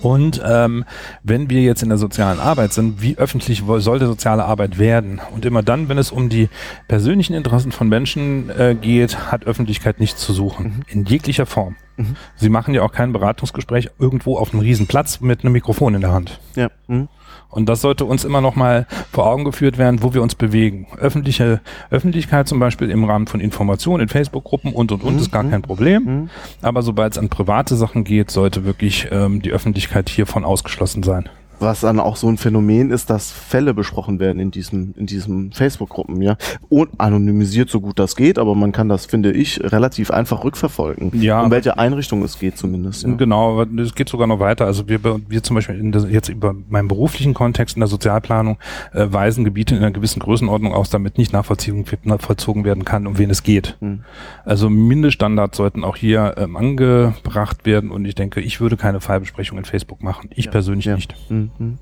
[0.00, 0.84] Und ähm,
[1.22, 5.20] wenn wir jetzt in der sozialen Arbeit sind, wie öffentlich sollte soziale Arbeit werden?
[5.34, 6.48] Und immer dann, wenn es um die
[6.88, 10.84] persönlichen Interessen von Menschen äh, geht, hat Öffentlichkeit nichts zu suchen.
[10.88, 11.76] In jeglicher Form.
[11.96, 12.16] Mhm.
[12.36, 16.12] Sie machen ja auch kein Beratungsgespräch irgendwo auf einem Riesenplatz mit einem Mikrofon in der
[16.12, 16.40] Hand.
[16.54, 16.70] Ja.
[16.88, 17.08] Hm.
[17.50, 20.86] Und das sollte uns immer noch mal vor Augen geführt werden, wo wir uns bewegen.
[20.98, 25.44] Öffentliche Öffentlichkeit zum Beispiel im Rahmen von Informationen in Facebook-Gruppen und und und ist gar
[25.44, 26.02] kein Problem.
[26.04, 26.30] Mhm.
[26.62, 31.28] Aber sobald es an private Sachen geht, sollte wirklich ähm, die Öffentlichkeit hiervon ausgeschlossen sein.
[31.58, 35.52] Was dann auch so ein Phänomen ist, dass Fälle besprochen werden in diesem, in diesem
[35.52, 36.36] Facebook-Gruppen, ja.
[36.68, 41.10] Und anonymisiert so gut das geht, aber man kann das, finde ich, relativ einfach rückverfolgen.
[41.20, 43.04] Ja, Um welche Einrichtung es geht zumindest.
[43.04, 43.14] Ja.
[43.14, 44.66] Genau, aber es geht sogar noch weiter.
[44.66, 48.58] Also wir, wir zum Beispiel in der, jetzt über meinen beruflichen Kontext in der Sozialplanung
[48.92, 53.30] äh, weisen Gebiete in einer gewissen Größenordnung aus, damit nicht nachvollzogen werden kann, um wen
[53.30, 53.76] es geht.
[53.80, 54.00] Hm.
[54.44, 59.58] Also Mindeststandards sollten auch hier ähm, angebracht werden und ich denke, ich würde keine Fallbesprechung
[59.58, 60.30] in Facebook machen.
[60.34, 60.96] Ich persönlich Ja.
[60.96, 61.14] nicht.
[61.58, 61.78] Mhm.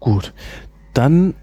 [0.00, 0.32] Gut.
[0.94, 1.34] Dann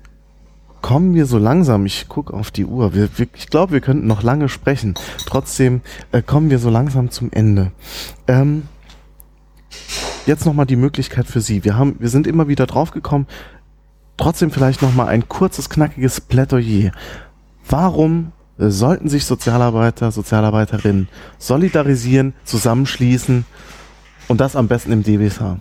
[0.81, 4.07] kommen wir so langsam, ich gucke auf die Uhr, wir, wir, ich glaube, wir könnten
[4.07, 4.95] noch lange sprechen.
[5.25, 5.81] Trotzdem
[6.11, 7.71] äh, kommen wir so langsam zum Ende.
[8.27, 8.63] Ähm,
[10.25, 11.63] jetzt nochmal die Möglichkeit für Sie.
[11.63, 13.27] Wir, haben, wir sind immer wieder draufgekommen.
[14.17, 16.91] Trotzdem vielleicht nochmal ein kurzes, knackiges Plädoyer.
[17.67, 23.45] Warum sollten sich Sozialarbeiter, Sozialarbeiterinnen solidarisieren, zusammenschließen
[24.27, 25.57] und das am besten im DBSH?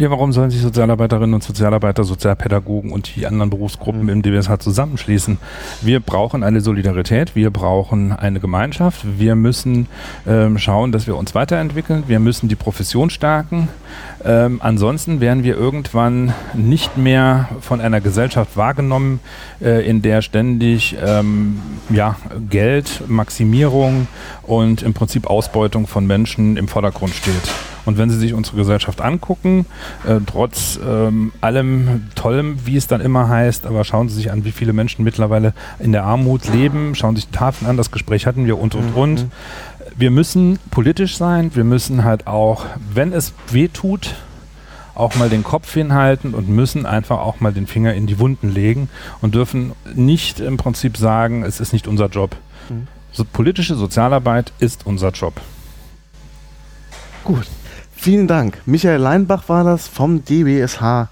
[0.00, 4.08] Ja, warum sollen sich Sozialarbeiterinnen und Sozialarbeiter, Sozialpädagogen und die anderen Berufsgruppen Mhm.
[4.10, 5.38] im DBSH zusammenschließen?
[5.82, 9.88] Wir brauchen eine Solidarität, wir brauchen eine Gemeinschaft, wir müssen
[10.24, 13.66] ähm, schauen, dass wir uns weiterentwickeln, wir müssen die Profession stärken.
[14.24, 19.18] Ähm, ansonsten werden wir irgendwann nicht mehr von einer Gesellschaft wahrgenommen,
[19.60, 22.14] äh, in der ständig ähm, ja,
[22.48, 24.06] Geld, Maximierung
[24.44, 27.50] und im Prinzip Ausbeutung von Menschen im Vordergrund steht.
[27.88, 29.64] Und wenn Sie sich unsere Gesellschaft angucken,
[30.06, 34.44] äh, trotz ähm, allem Tollem, wie es dann immer heißt, aber schauen Sie sich an,
[34.44, 37.90] wie viele Menschen mittlerweile in der Armut leben, schauen Sie sich die Tafeln an, das
[37.90, 39.26] Gespräch hatten wir und und und.
[39.96, 44.16] Wir müssen politisch sein, wir müssen halt auch, wenn es weh tut,
[44.94, 48.52] auch mal den Kopf hinhalten und müssen einfach auch mal den Finger in die Wunden
[48.52, 48.90] legen
[49.22, 52.36] und dürfen nicht im Prinzip sagen, es ist nicht unser Job.
[52.68, 52.86] Mhm.
[53.12, 55.40] So, politische Sozialarbeit ist unser Job.
[57.24, 57.46] Gut.
[58.00, 58.62] Vielen Dank.
[58.64, 61.08] Michael Leinbach war das vom DBSH.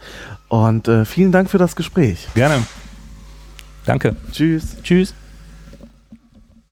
[0.48, 2.28] Und äh, vielen Dank für das Gespräch.
[2.34, 2.62] Gerne.
[3.84, 4.14] Danke.
[4.30, 4.76] Tschüss.
[4.82, 5.12] Tschüss.